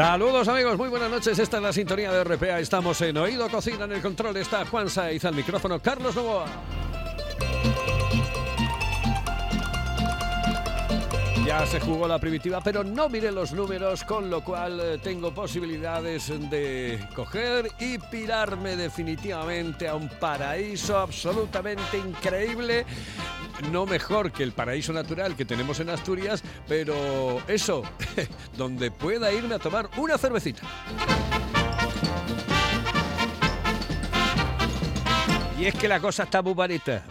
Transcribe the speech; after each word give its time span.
Saludos 0.00 0.48
amigos, 0.48 0.78
muy 0.78 0.88
buenas 0.88 1.10
noches. 1.10 1.38
Esta 1.38 1.58
es 1.58 1.62
la 1.62 1.74
sintonía 1.74 2.10
de 2.10 2.24
RPA. 2.24 2.58
Estamos 2.58 2.98
en 3.02 3.18
Oído 3.18 3.50
Cocina. 3.50 3.84
En 3.84 3.92
el 3.92 4.00
control 4.00 4.34
está 4.38 4.64
Juan 4.64 4.88
Saiz 4.88 5.26
al 5.26 5.34
micrófono 5.34 5.78
Carlos 5.78 6.16
Novoa. 6.16 6.46
Ya 11.50 11.66
se 11.66 11.80
jugó 11.80 12.06
la 12.06 12.20
primitiva, 12.20 12.60
pero 12.60 12.84
no 12.84 13.08
miré 13.08 13.32
los 13.32 13.50
números, 13.50 14.04
con 14.04 14.30
lo 14.30 14.44
cual 14.44 14.78
eh, 14.78 14.98
tengo 14.98 15.34
posibilidades 15.34 16.28
de 16.48 17.04
coger 17.16 17.72
y 17.80 17.98
pirarme 17.98 18.76
definitivamente 18.76 19.88
a 19.88 19.96
un 19.96 20.08
paraíso 20.08 20.96
absolutamente 20.96 21.98
increíble. 21.98 22.86
No 23.72 23.84
mejor 23.84 24.30
que 24.30 24.44
el 24.44 24.52
paraíso 24.52 24.92
natural 24.92 25.34
que 25.34 25.44
tenemos 25.44 25.80
en 25.80 25.90
Asturias, 25.90 26.40
pero 26.68 27.42
eso, 27.48 27.82
donde 28.56 28.92
pueda 28.92 29.32
irme 29.32 29.56
a 29.56 29.58
tomar 29.58 29.90
una 29.96 30.18
cervecita. 30.18 30.62
Y 35.58 35.66
es 35.66 35.74
que 35.74 35.88
la 35.88 35.98
cosa 35.98 36.22
está 36.22 36.42
muy 36.42 36.54
paleta. 36.54 37.02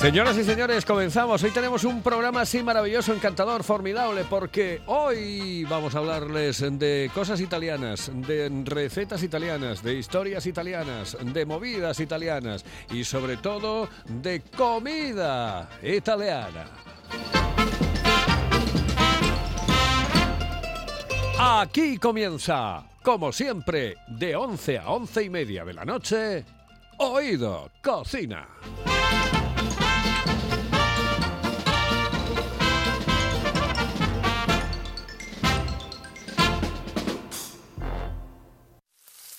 Señoras 0.00 0.38
y 0.38 0.44
señores, 0.44 0.84
comenzamos. 0.84 1.42
Hoy 1.42 1.50
tenemos 1.50 1.82
un 1.82 2.02
programa 2.02 2.42
así 2.42 2.62
maravilloso, 2.62 3.12
encantador, 3.12 3.64
formidable, 3.64 4.24
porque 4.30 4.80
hoy 4.86 5.64
vamos 5.64 5.96
a 5.96 5.98
hablarles 5.98 6.64
de 6.78 7.10
cosas 7.12 7.40
italianas, 7.40 8.08
de 8.14 8.48
recetas 8.64 9.24
italianas, 9.24 9.82
de 9.82 9.94
historias 9.94 10.46
italianas, 10.46 11.16
de 11.20 11.44
movidas 11.44 11.98
italianas 11.98 12.64
y 12.92 13.02
sobre 13.02 13.38
todo 13.38 13.88
de 14.08 14.40
comida 14.56 15.68
italiana. 15.82 16.66
Aquí 21.40 21.98
comienza, 21.98 22.84
como 23.02 23.32
siempre, 23.32 23.96
de 24.06 24.36
11 24.36 24.78
a 24.78 24.90
11 24.90 25.24
y 25.24 25.30
media 25.30 25.64
de 25.64 25.74
la 25.74 25.84
noche, 25.84 26.44
Oído 26.98 27.72
Cocina. 27.82 28.46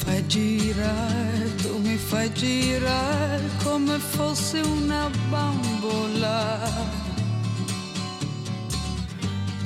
Fai 0.00 0.26
girare, 0.26 1.54
tu 1.62 1.78
mi 1.78 1.96
fai 1.96 2.32
girare 2.32 3.48
come 3.62 3.98
fosse 3.98 4.60
una 4.60 5.10
bambola. 5.28 6.60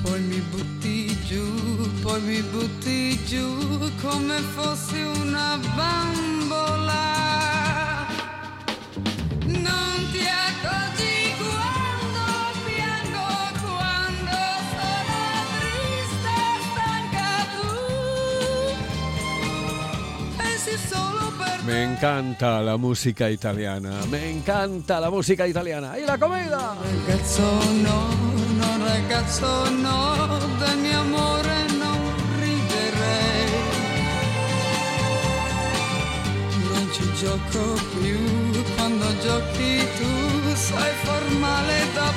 Poi 0.03 0.21
mi 0.21 0.41
butti 0.51 1.17
giù, 1.27 1.91
poi 2.03 2.21
mi 2.23 2.41
butti 2.43 3.19
giù 3.25 3.47
come 4.03 4.39
fosse 4.55 5.03
una 5.23 5.59
bambola. 5.75 7.05
Non 9.47 10.11
ti 10.13 10.25
encanta 21.97 22.61
la 22.61 22.77
música 22.77 23.31
italiana, 23.31 24.05
me 24.11 24.31
encanta 24.31 25.01
la 25.01 25.09
música 25.09 25.47
italiana. 25.49 25.99
¿Y 25.99 26.05
la 26.05 26.19
comida? 26.19 26.75
Ragazzo 26.85 27.43
no, 27.83 27.99
no 28.59 28.85
ragazzo 28.85 29.71
no, 29.71 30.39
del 30.61 30.79
mio 30.79 31.01
amore 31.01 31.57
non 31.81 32.01
riderei. 32.39 33.51
Non 36.69 36.89
ci 36.93 37.13
gioco 37.15 37.81
più, 37.99 38.19
quando 38.77 39.07
giochi 39.23 39.79
tu 39.97 40.55
sei 40.55 40.93
formale 41.03 41.77
da 41.95 42.13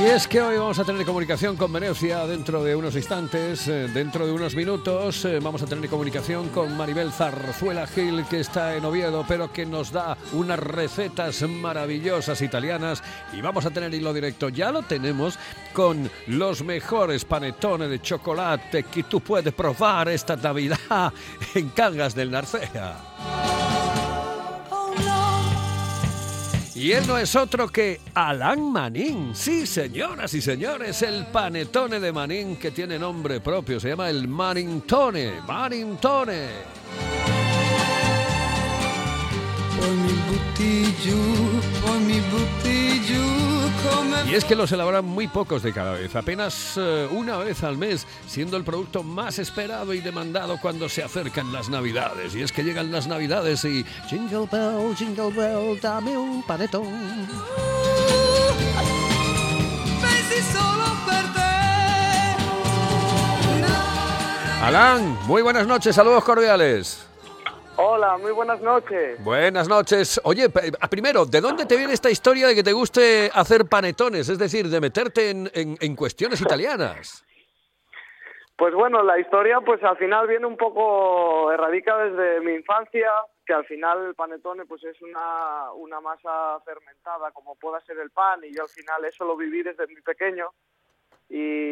Y 0.00 0.02
es 0.04 0.26
que 0.26 0.40
hoy 0.40 0.56
vamos 0.56 0.78
a 0.78 0.84
tener 0.84 1.04
comunicación 1.04 1.58
con 1.58 1.70
Venecia 1.74 2.26
dentro 2.26 2.64
de 2.64 2.74
unos 2.74 2.96
instantes, 2.96 3.68
eh, 3.68 3.86
dentro 3.92 4.24
de 4.26 4.32
unos 4.32 4.54
minutos. 4.54 5.26
eh, 5.26 5.40
Vamos 5.42 5.62
a 5.62 5.66
tener 5.66 5.90
comunicación 5.90 6.48
con 6.48 6.74
Maribel 6.74 7.12
Zarzuela 7.12 7.86
Gil, 7.86 8.24
que 8.24 8.40
está 8.40 8.74
en 8.76 8.86
Oviedo, 8.86 9.26
pero 9.28 9.52
que 9.52 9.66
nos 9.66 9.92
da 9.92 10.16
unas 10.32 10.58
recetas 10.58 11.42
maravillosas 11.42 12.40
italianas. 12.40 13.02
Y 13.34 13.42
vamos 13.42 13.66
a 13.66 13.70
tener 13.70 13.92
hilo 13.92 14.14
directo, 14.14 14.48
ya 14.48 14.72
lo 14.72 14.82
tenemos, 14.82 15.38
con 15.74 16.10
los 16.28 16.64
mejores 16.64 17.26
panetones 17.26 17.90
de 17.90 18.00
chocolate 18.00 18.84
que 18.84 19.02
tú 19.02 19.20
puedes 19.20 19.52
probar 19.52 20.08
esta 20.08 20.34
Navidad 20.34 21.12
en 21.54 21.68
Cangas 21.68 22.14
del 22.14 22.30
Narcea. 22.30 23.59
Y 26.80 26.92
él 26.92 27.06
no 27.06 27.18
es 27.18 27.36
otro 27.36 27.68
que 27.68 28.00
Alan 28.14 28.72
Manín. 28.72 29.32
Sí, 29.34 29.66
señoras 29.66 30.32
y 30.32 30.40
señores, 30.40 31.02
el 31.02 31.26
panetone 31.26 32.00
de 32.00 32.10
Manín 32.10 32.56
que 32.56 32.70
tiene 32.70 32.98
nombre 32.98 33.38
propio. 33.40 33.78
Se 33.78 33.90
llama 33.90 34.08
el. 34.08 34.26
Marintone. 34.26 35.34
Poi 41.82 41.98
mi 42.00 42.14
mi 42.14 43.19
Y 44.30 44.34
es 44.34 44.44
que 44.44 44.54
los 44.54 44.70
elaboran 44.70 45.04
muy 45.04 45.26
pocos 45.26 45.62
de 45.62 45.72
cada 45.72 45.92
vez, 45.92 46.14
apenas 46.14 46.74
eh, 46.76 47.08
una 47.10 47.38
vez 47.38 47.64
al 47.64 47.76
mes, 47.76 48.06
siendo 48.28 48.56
el 48.56 48.62
producto 48.62 49.02
más 49.02 49.40
esperado 49.40 49.92
y 49.92 50.00
demandado 50.00 50.58
cuando 50.60 50.88
se 50.88 51.02
acercan 51.02 51.52
las 51.52 51.68
Navidades. 51.68 52.34
Y 52.36 52.42
es 52.42 52.52
que 52.52 52.62
llegan 52.62 52.92
las 52.92 53.08
Navidades 53.08 53.64
y 53.64 53.84
Jingle 54.08 54.46
Bell, 54.50 54.94
Jingle 54.96 55.32
Bell, 55.32 55.80
dame 55.80 56.16
un 56.16 56.44
panetón. 56.44 56.86
Alan, 64.62 65.18
muy 65.26 65.42
buenas 65.42 65.66
noches, 65.66 65.96
saludos 65.96 66.22
cordiales. 66.22 67.09
Hola, 67.82 68.18
muy 68.18 68.32
buenas 68.32 68.60
noches. 68.60 69.22
Buenas 69.24 69.68
noches. 69.68 70.20
Oye, 70.24 70.48
primero, 70.90 71.24
¿de 71.24 71.40
dónde 71.40 71.64
te 71.66 71.76
viene 71.76 71.94
esta 71.94 72.10
historia 72.10 72.48
de 72.48 72.54
que 72.54 72.62
te 72.62 72.72
guste 72.72 73.30
hacer 73.32 73.64
panetones? 73.66 74.28
Es 74.28 74.38
decir, 74.38 74.68
de 74.68 74.80
meterte 74.80 75.30
en, 75.30 75.50
en- 75.54 75.76
en 75.80 75.96
cuestiones 75.96 76.40
italianas. 76.40 77.24
Pues 78.56 78.74
bueno, 78.74 79.02
la 79.02 79.18
historia 79.18 79.60
pues 79.64 79.82
al 79.82 79.96
final 79.96 80.26
viene 80.28 80.44
un 80.44 80.58
poco 80.58 81.50
erradica 81.50 81.96
desde 81.96 82.40
mi 82.40 82.52
infancia, 82.52 83.10
que 83.46 83.54
al 83.54 83.64
final 83.64 84.04
el 84.08 84.14
panetone 84.14 84.66
pues 84.66 84.84
es 84.84 85.00
una, 85.00 85.72
una 85.72 86.00
masa 86.02 86.60
fermentada 86.66 87.30
como 87.32 87.54
pueda 87.54 87.80
ser 87.80 87.98
el 87.98 88.10
pan 88.10 88.40
y 88.44 88.54
yo 88.54 88.64
al 88.64 88.68
final 88.68 89.02
eso 89.06 89.24
lo 89.24 89.34
viví 89.38 89.62
desde 89.62 89.86
muy 89.86 90.02
pequeño 90.02 90.48
y 91.30 91.69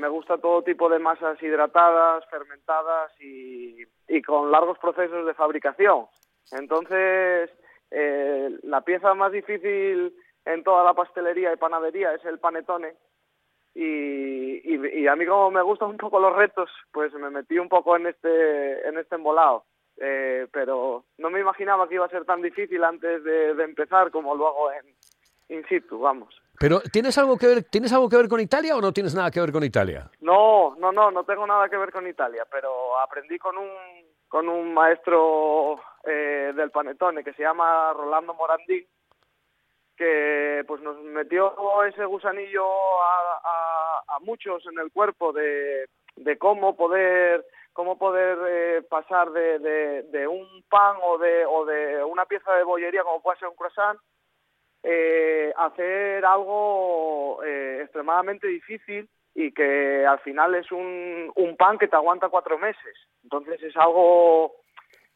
me 0.00 0.08
gusta 0.08 0.38
todo 0.38 0.62
tipo 0.62 0.88
de 0.88 0.98
masas 0.98 1.40
hidratadas, 1.42 2.24
fermentadas 2.30 3.12
y, 3.20 3.86
con 4.26 4.50
largos 4.50 4.78
procesos 4.78 5.26
de 5.26 5.34
fabricación. 5.34 6.06
Entonces, 6.52 7.50
eh, 7.90 8.58
la 8.62 8.80
pieza 8.80 9.14
más 9.14 9.32
difícil 9.32 10.14
en 10.44 10.64
toda 10.64 10.84
la 10.84 10.94
pastelería 10.94 11.52
y 11.52 11.56
panadería 11.56 12.14
es 12.14 12.24
el 12.24 12.38
panetone 12.38 12.94
y, 13.74 15.06
a 15.06 15.16
mí 15.16 15.26
como 15.26 15.50
me 15.50 15.62
gustan 15.62 15.90
un 15.90 15.96
poco 15.96 16.18
los 16.18 16.34
retos, 16.34 16.70
pues 16.92 17.12
me 17.14 17.30
metí 17.30 17.58
un 17.58 17.68
poco 17.68 17.96
en 17.96 18.06
este 18.06 18.88
en 18.88 18.98
este 18.98 19.14
embolado. 19.14 19.64
Eh, 19.96 20.46
pero 20.52 21.04
no 21.18 21.30
me 21.30 21.40
imaginaba 21.40 21.88
que 21.88 21.96
iba 21.96 22.06
a 22.06 22.10
ser 22.10 22.24
tan 22.24 22.40
difícil 22.40 22.82
antes 22.84 23.22
de, 23.22 23.54
de 23.54 23.64
empezar 23.64 24.10
como 24.10 24.34
lo 24.34 24.48
hago 24.48 24.72
en 24.72 24.86
in 25.56 25.64
situ, 25.68 25.98
vamos. 25.98 26.39
Pero 26.60 26.80
¿tienes 26.92 27.16
algo 27.16 27.38
que 27.38 27.46
ver 27.46 27.64
tienes 27.64 27.90
algo 27.94 28.10
que 28.10 28.18
ver 28.18 28.28
con 28.28 28.38
Italia 28.38 28.76
o 28.76 28.82
no 28.82 28.92
tienes 28.92 29.14
nada 29.14 29.30
que 29.30 29.40
ver 29.40 29.50
con 29.50 29.64
Italia? 29.64 30.10
No, 30.20 30.76
no, 30.78 30.92
no, 30.92 31.10
no 31.10 31.24
tengo 31.24 31.46
nada 31.46 31.70
que 31.70 31.78
ver 31.78 31.90
con 31.90 32.06
Italia, 32.06 32.46
pero 32.50 32.98
aprendí 33.00 33.38
con 33.38 33.56
un 33.56 33.70
con 34.28 34.46
un 34.48 34.74
maestro 34.74 35.80
eh, 36.04 36.52
del 36.54 36.70
panetone 36.70 37.24
que 37.24 37.32
se 37.32 37.42
llama 37.42 37.92
Rolando 37.94 38.34
Morandí, 38.34 38.86
que 39.96 40.62
pues 40.68 40.80
nos 40.82 41.00
metió 41.00 41.54
ese 41.84 42.04
gusanillo 42.04 42.64
a, 43.02 44.02
a- 44.06 44.18
muchos 44.20 44.64
en 44.66 44.78
el 44.78 44.92
cuerpo 44.92 45.32
de, 45.32 45.86
de 46.16 46.36
cómo 46.38 46.76
poder 46.76 47.42
cómo 47.72 47.96
poder 47.96 48.36
eh, 48.48 48.82
pasar 48.82 49.30
de, 49.30 49.58
de- 49.60 50.02
de 50.02 50.26
un 50.28 50.62
pan 50.68 50.96
o 51.02 51.16
de, 51.16 51.46
o 51.46 51.64
de 51.64 52.04
una 52.04 52.26
pieza 52.26 52.52
de 52.52 52.64
bollería 52.64 53.02
como 53.02 53.22
puede 53.22 53.38
ser 53.38 53.48
un 53.48 53.54
croissant 53.56 53.98
eh, 54.82 55.29
hacer 55.66 56.24
algo 56.24 57.42
eh, 57.44 57.80
extremadamente 57.82 58.46
difícil 58.46 59.08
y 59.34 59.52
que 59.52 60.06
al 60.06 60.18
final 60.20 60.54
es 60.54 60.70
un, 60.72 61.30
un 61.36 61.56
pan 61.56 61.78
que 61.78 61.88
te 61.88 61.96
aguanta 61.96 62.28
cuatro 62.28 62.58
meses. 62.58 62.96
Entonces 63.22 63.62
es 63.62 63.76
algo 63.76 64.56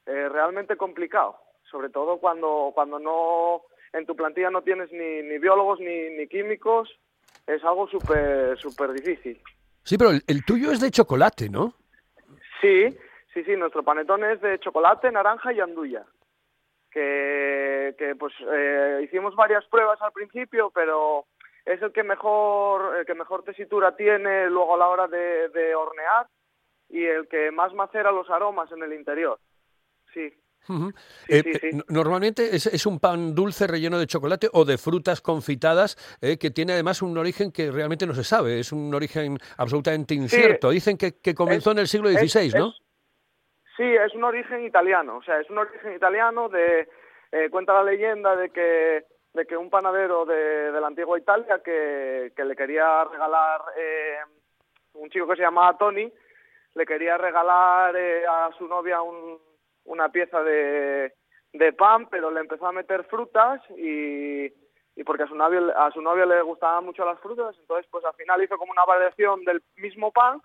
eh, 0.06 0.28
realmente 0.28 0.76
complicado, 0.76 1.36
sobre 1.70 1.88
todo 1.88 2.18
cuando, 2.18 2.72
cuando 2.74 2.98
no 2.98 3.62
en 3.92 4.06
tu 4.06 4.14
plantilla 4.14 4.50
no 4.50 4.62
tienes 4.62 4.92
ni, 4.92 5.22
ni 5.22 5.38
biólogos 5.38 5.80
ni, 5.80 6.10
ni 6.10 6.26
químicos, 6.26 6.90
es 7.46 7.62
algo 7.64 7.86
súper 7.88 8.56
súper 8.58 8.92
difícil. 8.92 9.40
Sí, 9.82 9.96
pero 9.98 10.10
el, 10.10 10.22
el 10.26 10.44
tuyo 10.44 10.70
es 10.70 10.80
de 10.80 10.90
chocolate, 10.90 11.48
¿no? 11.48 11.74
Sí, 12.60 12.88
sí, 13.32 13.44
sí, 13.44 13.56
nuestro 13.56 13.82
panetón 13.82 14.24
es 14.24 14.40
de 14.40 14.58
chocolate, 14.58 15.10
naranja 15.12 15.52
y 15.52 15.60
andulla. 15.60 16.04
Que, 16.94 17.94
que 17.98 18.14
pues 18.14 18.32
eh, 18.40 19.00
hicimos 19.02 19.34
varias 19.34 19.64
pruebas 19.66 20.00
al 20.00 20.12
principio, 20.12 20.70
pero 20.72 21.26
es 21.64 21.82
el 21.82 21.90
que 21.90 22.04
mejor, 22.04 22.98
el 22.98 23.04
que 23.04 23.14
mejor 23.14 23.42
tesitura 23.42 23.96
tiene 23.96 24.48
luego 24.48 24.76
a 24.76 24.78
la 24.78 24.86
hora 24.88 25.08
de, 25.08 25.48
de 25.48 25.74
hornear 25.74 26.28
y 26.88 27.04
el 27.04 27.26
que 27.26 27.50
más 27.50 27.74
macera 27.74 28.12
los 28.12 28.30
aromas 28.30 28.70
en 28.70 28.84
el 28.84 28.92
interior. 28.92 29.40
Sí. 30.12 30.32
Eh, 31.28 31.42
sí, 31.42 31.50
eh, 31.50 31.58
sí. 31.60 31.78
Normalmente 31.88 32.54
es, 32.54 32.66
es 32.68 32.86
un 32.86 33.00
pan 33.00 33.34
dulce 33.34 33.66
relleno 33.66 33.98
de 33.98 34.06
chocolate 34.06 34.48
o 34.52 34.64
de 34.64 34.78
frutas 34.78 35.20
confitadas 35.20 35.96
eh, 36.22 36.38
que 36.38 36.52
tiene 36.52 36.74
además 36.74 37.02
un 37.02 37.18
origen 37.18 37.50
que 37.50 37.72
realmente 37.72 38.06
no 38.06 38.14
se 38.14 38.22
sabe, 38.24 38.60
es 38.60 38.70
un 38.72 38.94
origen 38.94 39.36
absolutamente 39.58 40.14
incierto. 40.14 40.70
Dicen 40.70 40.96
que, 40.96 41.18
que 41.18 41.34
comenzó 41.34 41.72
en 41.72 41.80
el 41.80 41.88
siglo 41.88 42.08
es- 42.08 42.20
XVI, 42.32 42.56
¿no? 42.56 42.72
Sí, 43.76 43.82
es 43.82 44.14
un 44.14 44.24
origen 44.24 44.64
italiano, 44.64 45.16
o 45.16 45.22
sea, 45.22 45.40
es 45.40 45.50
un 45.50 45.58
origen 45.58 45.94
italiano 45.94 46.48
de 46.48 46.88
eh, 47.32 47.50
cuenta 47.50 47.72
la 47.74 47.82
leyenda 47.82 48.36
de 48.36 48.50
que 48.50 49.04
de 49.32 49.46
que 49.46 49.56
un 49.56 49.68
panadero 49.68 50.24
de, 50.24 50.70
la 50.70 50.86
antigua 50.86 51.18
Italia 51.18 51.58
que, 51.58 52.32
que 52.36 52.44
le 52.44 52.54
quería 52.54 53.02
regalar 53.02 53.62
eh, 53.76 54.18
un 54.92 55.10
chico 55.10 55.26
que 55.26 55.34
se 55.34 55.42
llamaba 55.42 55.76
Tony 55.76 56.12
le 56.74 56.86
quería 56.86 57.18
regalar 57.18 57.96
eh, 57.96 58.24
a 58.28 58.50
su 58.56 58.68
novia 58.68 59.02
un- 59.02 59.38
una 59.86 60.08
pieza 60.10 60.40
de, 60.44 61.12
de 61.52 61.72
pan, 61.72 62.08
pero 62.08 62.30
le 62.30 62.40
empezó 62.40 62.66
a 62.68 62.72
meter 62.72 63.02
frutas 63.04 63.60
y, 63.76 64.44
y 64.46 65.04
porque 65.04 65.24
a 65.24 65.26
su 65.26 65.34
novio 65.34 65.76
a 65.76 65.90
su 65.90 66.00
novia 66.00 66.26
le 66.26 66.40
gustaban 66.42 66.84
mucho 66.84 67.04
las 67.04 67.18
frutas, 67.18 67.56
entonces 67.58 67.88
pues 67.90 68.04
al 68.04 68.14
final 68.14 68.40
hizo 68.40 68.56
como 68.56 68.70
una 68.70 68.84
variación 68.84 69.44
del 69.44 69.60
mismo 69.76 70.12
pan 70.12 70.40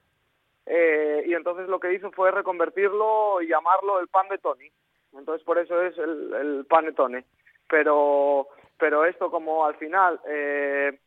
eh, 0.66 1.24
y 1.26 1.34
entonces 1.34 1.68
lo 1.68 1.80
que 1.80 1.94
hizo 1.94 2.12
fue 2.12 2.32
reconvertirlo 2.32 3.42
y 3.42 3.48
llamarlo 3.48 4.00
el 4.00 4.08
pan 4.08 4.28
de 4.30 4.38
Tony. 4.38 4.72
Entonces 5.14 5.44
por 5.46 5.58
eso 5.58 5.82
es 5.82 5.98
el, 5.98 6.34
el 6.34 6.66
panetone. 6.66 7.26
Pero, 7.68 8.48
pero 8.78 9.06
esto 9.06 9.30
como 9.30 9.66
al 9.66 9.76
final 9.76 10.20
eh, 10.28 11.00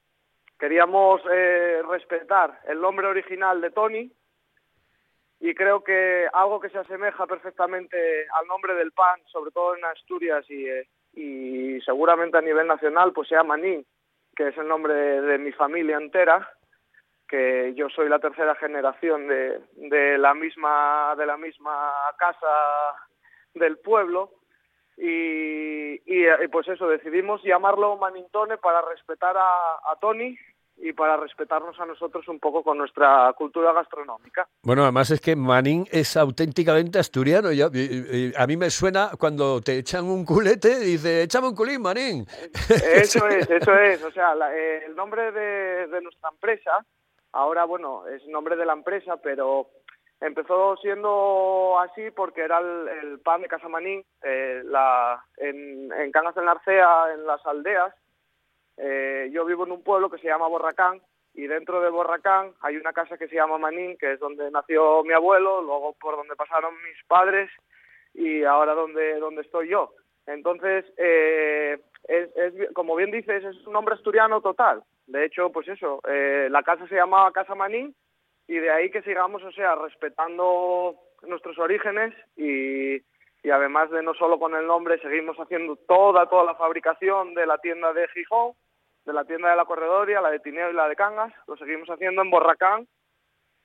queríamos 0.59 1.21
eh, 1.31 1.83
respetar 1.89 2.61
el 2.67 2.81
nombre 2.81 3.07
original 3.07 3.61
de 3.61 3.71
Tony 3.71 4.13
y 5.41 5.55
creo 5.55 5.83
que 5.83 6.29
algo 6.33 6.61
que 6.61 6.71
se 6.71 6.79
asemeja 6.79 7.27
perfectamente 7.27 7.97
al 8.39 8.47
nombre 8.47 8.75
del 8.75 8.93
pan, 8.93 9.21
sobre 9.27 9.51
todo 9.51 9.77
en 9.77 9.85
Asturias 9.85 10.49
y, 10.49 10.69
eh, 10.69 10.89
y 11.15 11.81
seguramente 11.81 12.39
a 12.39 12.43
nivel 12.43 12.69
nacional, 12.69 13.13
pues 13.13 13.29
sea 13.29 13.43
Manín, 13.43 13.85
que 14.37 14.49
es 14.49 14.57
el 14.57 14.69
nombre 14.69 14.95
de 14.95 15.39
mi 15.39 15.51
familia 15.51 15.97
entera 15.97 16.49
que 17.33 17.73
yo 17.75 17.89
soy 17.89 18.11
la 18.11 18.19
tercera 18.19 18.55
generación 18.57 19.27
de, 19.27 19.59
de 19.77 20.19
la 20.19 20.35
misma 20.35 21.15
de 21.17 21.25
la 21.25 21.39
misma 21.39 21.91
casa 22.19 22.47
del 23.55 23.79
pueblo 23.79 24.33
y, 24.99 25.95
y, 26.05 26.49
pues 26.51 26.69
eso 26.69 26.87
decidimos 26.89 27.43
llamarlo 27.43 27.97
Manintone 27.97 28.59
para 28.59 28.83
respetar 28.83 29.35
a, 29.37 29.77
a 29.91 29.97
Tony 29.99 30.37
y 30.77 30.93
para 30.93 31.17
respetarnos 31.17 31.79
a 31.81 31.87
nosotros 31.87 32.29
un 32.29 32.39
poco 32.39 32.63
con 32.63 32.77
nuestra 32.77 33.33
cultura 33.37 33.73
gastronómica. 33.73 34.47
Bueno, 34.63 34.83
además 34.83 35.11
es 35.11 35.21
que 35.23 35.35
Manín 35.35 35.87
es 35.91 36.17
auténticamente 36.19 36.99
asturiano. 36.99 37.51
Ya, 37.53 37.69
y- 37.73 37.79
y- 38.29 38.33
a 38.37 38.47
mí 38.47 38.57
me 38.59 38.69
suena 38.69 39.11
cuando 39.19 39.61
te 39.63 39.79
echan 39.79 40.05
un 40.05 40.25
culete, 40.27 40.79
dice, 40.81 41.23
échame 41.23 41.49
un 41.49 41.55
culín, 41.55 41.81
Manín. 41.81 42.27
Eso 42.69 43.27
es, 43.29 43.49
eso 43.51 43.75
es. 43.75 44.03
O 44.05 44.11
sea, 44.11 44.35
la- 44.35 44.55
eh, 44.55 44.85
el 44.87 44.95
nombre 44.97 45.33
de, 45.33 45.87
de 45.87 46.01
nuestra 46.03 46.29
empresa, 46.31 46.85
ahora, 47.33 47.65
bueno, 47.65 48.07
es 48.07 48.27
nombre 48.29 48.57
de 48.57 48.67
la 48.67 48.73
empresa, 48.75 49.17
pero 49.19 49.69
empezó 50.21 50.77
siendo 50.77 51.79
así 51.81 52.11
porque 52.13 52.43
era 52.43 52.59
el, 52.59 53.21
pan 53.21 53.43
de 53.43 53.49
Casa 53.49 53.69
Manín. 53.69 54.05
eh, 54.23 54.63
en, 55.39 55.93
en 55.93 56.13
Cangas 56.13 56.35
del 56.35 56.45
Narcea, 56.45 57.13
en 57.15 57.27
las 57.27 57.45
aldeas, 57.47 57.95
eh, 58.77 59.31
yo 59.33 59.45
vivo 59.45 59.65
en 59.67 59.73
un 59.73 59.83
pueblo 59.83 60.11
que 60.11 60.19
se 60.19 60.29
llama 60.29 60.47
Borracán 60.49 61.01
y 61.35 61.47
dentro 61.47 61.81
de 61.81 61.91
Borracán 61.91 62.53
hay 62.61 62.77
una 62.77 62.93
casa 62.93 63.17
que 63.19 63.29
se 63.29 63.37
llama 63.37 63.59
Manín, 63.59 63.97
que 63.99 64.13
es 64.13 64.21
donde 64.21 64.51
nació 64.51 65.03
mi 65.05 65.13
abuelo, 65.13 65.63
luego 65.63 65.95
por 66.01 66.17
donde 66.17 66.37
pasaron 66.37 66.75
mis 66.83 67.03
padres 67.07 67.51
y 68.15 68.45
ahora 68.45 68.75
donde, 68.75 69.19
donde 69.19 69.43
estoy 69.43 69.69
yo. 69.69 69.93
Entonces, 70.27 70.85
eh, 70.99 71.79
es, 72.05 72.37
es- 72.37 72.73
como 72.75 72.95
bien 72.97 73.11
dices, 73.11 73.45
es 73.45 73.67
un 73.67 73.73
nombre 73.73 73.95
asturiano 73.95 74.41
total. 74.41 74.83
De 75.13 75.27
hecho, 75.27 75.53
pues 75.53 75.69
eso, 75.69 76.01
eh, 76.09 76.49
la 76.51 76.63
casa 76.63 76.89
se 76.89 76.95
llamaba 76.95 77.33
Casa 77.33 77.55
Manín 77.55 77.95
y 78.49 78.55
de 78.55 78.71
ahí 78.71 78.91
que 78.91 79.03
sigamos, 79.03 79.43
o 79.43 79.53
sea, 79.53 79.75
respetando 79.75 80.97
nuestros 81.21 81.59
orígenes 81.59 82.15
y, 82.35 82.95
y 82.95 83.51
además 83.51 83.91
de 83.91 84.03
no 84.03 84.15
solo 84.15 84.39
con 84.39 84.55
el 84.55 84.67
nombre, 84.67 84.99
seguimos 85.01 85.37
haciendo 85.37 85.77
toda, 85.77 86.31
toda 86.31 86.45
la 86.45 86.55
fabricación 86.55 87.35
de 87.35 87.45
la 87.45 87.59
tienda 87.59 87.93
de 87.93 88.09
Gijón, 88.09 88.53
de 89.05 89.13
la 89.13 89.27
tienda 89.27 89.51
de 89.51 89.57
la 89.57 89.67
Corredoria, 89.67 90.23
la 90.23 90.31
de 90.31 90.41
Tineo 90.41 90.71
y 90.71 90.75
la 90.75 90.89
de 90.89 90.97
Cangas, 90.97 91.35
lo 91.47 91.59
seguimos 91.59 91.91
haciendo 91.91 92.23
en 92.23 92.31
Borracán, 92.31 92.89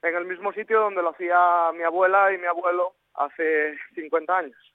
en 0.02 0.16
el 0.16 0.26
mismo 0.26 0.52
sitio 0.52 0.82
donde 0.82 1.02
lo 1.02 1.12
hacía 1.12 1.72
mi 1.74 1.84
abuela 1.84 2.34
y 2.34 2.38
mi 2.40 2.46
abuelo 2.48 2.94
hace 3.14 3.78
50 3.96 4.38
años. 4.38 4.67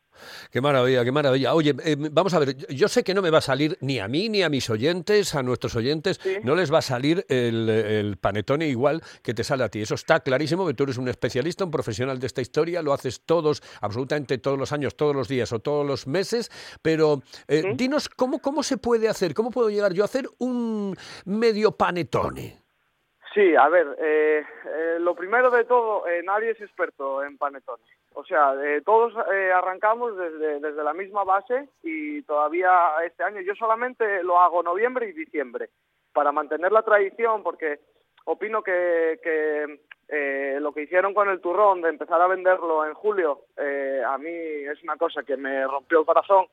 Qué 0.51 0.61
maravilla, 0.61 1.05
qué 1.05 1.13
maravilla. 1.13 1.55
Oye, 1.55 1.75
eh, 1.85 1.97
vamos 1.99 2.35
a 2.35 2.39
ver, 2.39 2.57
yo 2.69 2.89
sé 2.89 3.03
que 3.03 3.15
no 3.15 3.23
me 3.23 3.31
va 3.31 3.39
a 3.39 3.43
salir 3.43 3.77
ni 3.81 3.99
a 3.99 4.09
mí 4.09 4.29
ni 4.29 4.43
a 4.43 4.49
mis 4.49 4.69
oyentes, 4.71 5.35
a 5.35 5.43
nuestros 5.43 5.75
oyentes, 5.77 6.19
Sí. 6.23 6.37
no 6.45 6.55
les 6.55 6.73
va 6.73 6.79
a 6.79 6.83
salir 6.83 7.25
el, 7.29 7.69
el 7.69 8.17
panetone 8.19 8.69
igual 8.69 9.03
que 9.23 9.35
te 9.35 9.45
sale 9.45 9.65
a 9.65 9.69
ti. 9.69 9.83
Eso 9.83 9.95
está 9.95 10.21
clarísimo, 10.21 10.67
que 10.67 10.75
tú 10.75 10.85
eres 10.85 10.99
un 10.99 11.09
especialista, 11.09 11.65
un 11.65 11.71
profesional 11.71 12.19
de 12.19 12.27
esta 12.27 12.41
historia, 12.41 12.83
lo 12.83 12.93
haces 12.93 13.23
todos, 13.23 13.63
absolutamente 13.81 14.39
todos 14.39 14.59
los 14.59 14.73
años, 14.73 14.97
todos 14.97 15.15
los 15.17 15.29
días 15.29 15.53
o 15.53 15.59
todos 15.59 15.87
los 15.87 16.07
meses, 16.07 16.51
pero 16.83 17.23
eh, 17.49 17.75
dinos 17.77 18.09
cómo, 18.09 18.41
cómo 18.41 18.63
se 18.63 18.77
puede 18.77 19.09
hacer, 19.09 19.35
cómo 19.35 19.51
puedo 19.51 19.71
llegar 19.71 19.93
yo 19.93 20.03
a 20.03 20.07
hacer 20.07 20.29
un 20.39 20.97
medio 21.25 21.73
panetone. 21.73 22.63
Sí, 23.35 23.55
a 23.57 23.69
ver, 23.71 23.87
eh, 23.99 24.43
eh, 24.67 24.97
lo 25.01 25.15
primero 25.15 25.51
de 25.51 25.65
todo, 25.65 26.05
nadie 26.25 26.51
es 26.51 26.61
experto 26.61 27.25
en 27.25 27.39
panetones. 27.39 27.87
O 28.15 28.25
sea, 28.25 28.55
eh, 28.63 28.83
todos 28.85 29.15
eh, 29.33 29.53
arrancamos 29.53 30.17
desde, 30.17 30.61
desde 30.61 30.85
la 30.85 30.93
misma 30.93 31.25
base 31.25 31.69
y 31.83 32.23
todavía 32.23 32.71
este 33.05 33.23
año. 33.23 33.41
Yo 33.41 33.55
solamente 33.55 34.23
lo 34.23 34.39
hago 34.41 34.63
noviembre 34.63 35.09
y 35.09 35.13
diciembre 35.13 35.71
para 36.13 36.33
mantener 36.33 36.73
la 36.73 36.83
tradición 36.83 37.43
porque 37.43 37.81
opino 38.25 38.63
que, 38.63 39.19
que, 39.23 39.81
eh, 40.09 40.59
lo 40.61 40.73
que 40.73 40.83
hicieron 40.83 41.15
con 41.15 41.29
el 41.29 41.41
turrón 41.41 41.81
de 41.81 41.89
empezar 41.89 42.21
a 42.21 42.27
venderlo 42.27 42.85
en 42.85 42.95
julio 42.95 43.47
eh, 43.57 44.03
a 44.07 44.19
mí 44.19 44.29
es 44.29 44.83
una 44.83 44.97
cosa 44.97 45.23
que 45.23 45.37
me 45.37 45.67
rompió 45.67 46.01
el 46.01 46.07
corazón 46.07 46.47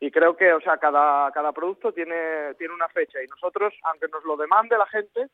y 0.00 0.10
creo 0.10 0.36
que, 0.36 0.52
o 0.52 0.60
sea, 0.60 0.78
cada, 0.78 1.30
cada 1.32 1.52
producto 1.52 1.92
tiene, 1.92 2.54
tiene 2.58 2.74
una 2.74 2.88
fecha 2.88 3.22
y 3.22 3.26
nosotros, 3.26 3.74
aunque 3.84 4.08
nos 4.08 4.24
lo 4.24 4.36
demande 4.36 4.76
la 4.76 4.86
gente, 4.86 5.28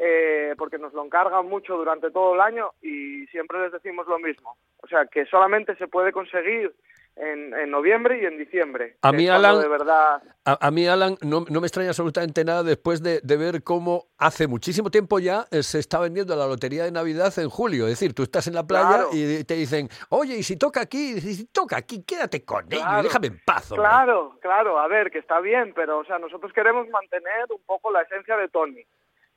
eh, 0.00 0.54
porque 0.56 0.78
nos 0.78 0.92
lo 0.94 1.04
encargan 1.04 1.46
mucho 1.46 1.76
durante 1.76 2.10
todo 2.10 2.34
el 2.34 2.40
año 2.40 2.70
y 2.80 3.26
siempre 3.26 3.58
les 3.60 3.72
decimos 3.72 4.06
lo 4.06 4.18
mismo. 4.18 4.56
O 4.82 4.86
sea, 4.86 5.06
que 5.06 5.26
solamente 5.26 5.74
se 5.76 5.88
puede 5.88 6.12
conseguir 6.12 6.72
en, 7.16 7.52
en 7.52 7.68
noviembre 7.72 8.20
y 8.22 8.26
en 8.26 8.38
diciembre. 8.38 8.96
A 9.02 9.10
mí, 9.10 9.28
Alan, 9.28 9.60
de 9.60 9.66
verdad... 9.66 10.22
A, 10.44 10.66
a 10.68 10.70
mí, 10.70 10.86
Alan, 10.86 11.16
no, 11.20 11.44
no 11.50 11.60
me 11.60 11.66
extraña 11.66 11.88
absolutamente 11.88 12.44
nada 12.44 12.62
después 12.62 13.02
de, 13.02 13.18
de 13.24 13.36
ver 13.36 13.64
cómo 13.64 14.04
hace 14.18 14.46
muchísimo 14.46 14.88
tiempo 14.88 15.18
ya 15.18 15.46
eh, 15.50 15.64
se 15.64 15.80
está 15.80 15.98
vendiendo 15.98 16.36
la 16.36 16.46
lotería 16.46 16.84
de 16.84 16.92
Navidad 16.92 17.36
en 17.40 17.48
julio. 17.50 17.86
Es 17.88 17.98
decir, 17.98 18.14
tú 18.14 18.22
estás 18.22 18.46
en 18.46 18.54
la 18.54 18.64
playa 18.64 18.86
Claro. 18.88 19.08
y 19.12 19.42
te 19.42 19.54
dicen, 19.54 19.88
oye, 20.10 20.36
y 20.36 20.44
si 20.44 20.56
toca 20.56 20.80
aquí, 20.82 21.14
y 21.16 21.20
si 21.20 21.46
toca 21.46 21.76
aquí, 21.76 22.04
quédate 22.04 22.44
con 22.44 22.66
ello, 22.72 22.82
Claro. 22.82 23.02
déjame 23.02 23.26
en 23.26 23.40
paz. 23.44 23.72
hombre". 23.72 23.88
Claro, 23.88 24.38
claro, 24.40 24.78
a 24.78 24.86
ver, 24.86 25.10
que 25.10 25.18
está 25.18 25.40
bien, 25.40 25.72
pero 25.74 25.98
o 25.98 26.04
sea, 26.04 26.20
nosotros 26.20 26.52
queremos 26.52 26.88
mantener 26.88 27.46
un 27.50 27.62
poco 27.66 27.90
la 27.90 28.02
esencia 28.02 28.36
de 28.36 28.48
Tony. 28.48 28.84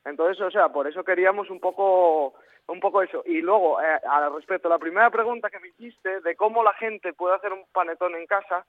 Entonces, 0.04 0.40
o 0.40 0.50
sea, 0.50 0.68
por 0.70 0.86
eso 0.86 1.04
queríamos 1.04 1.50
un 1.50 1.60
poco 1.60 2.34
un 2.68 2.80
poco 2.80 3.02
eso. 3.02 3.22
Y 3.26 3.40
luego, 3.40 3.80
eh, 3.80 4.00
al 4.08 4.34
respecto 4.34 4.68
la 4.68 4.78
primera 4.78 5.10
pregunta 5.10 5.50
que 5.50 5.60
me 5.60 5.68
hiciste 5.68 6.20
de 6.20 6.36
cómo 6.36 6.62
la 6.62 6.72
gente 6.74 7.12
puede 7.12 7.34
hacer 7.34 7.52
un 7.52 7.64
panetón 7.72 8.14
en 8.14 8.26
casa, 8.26 8.64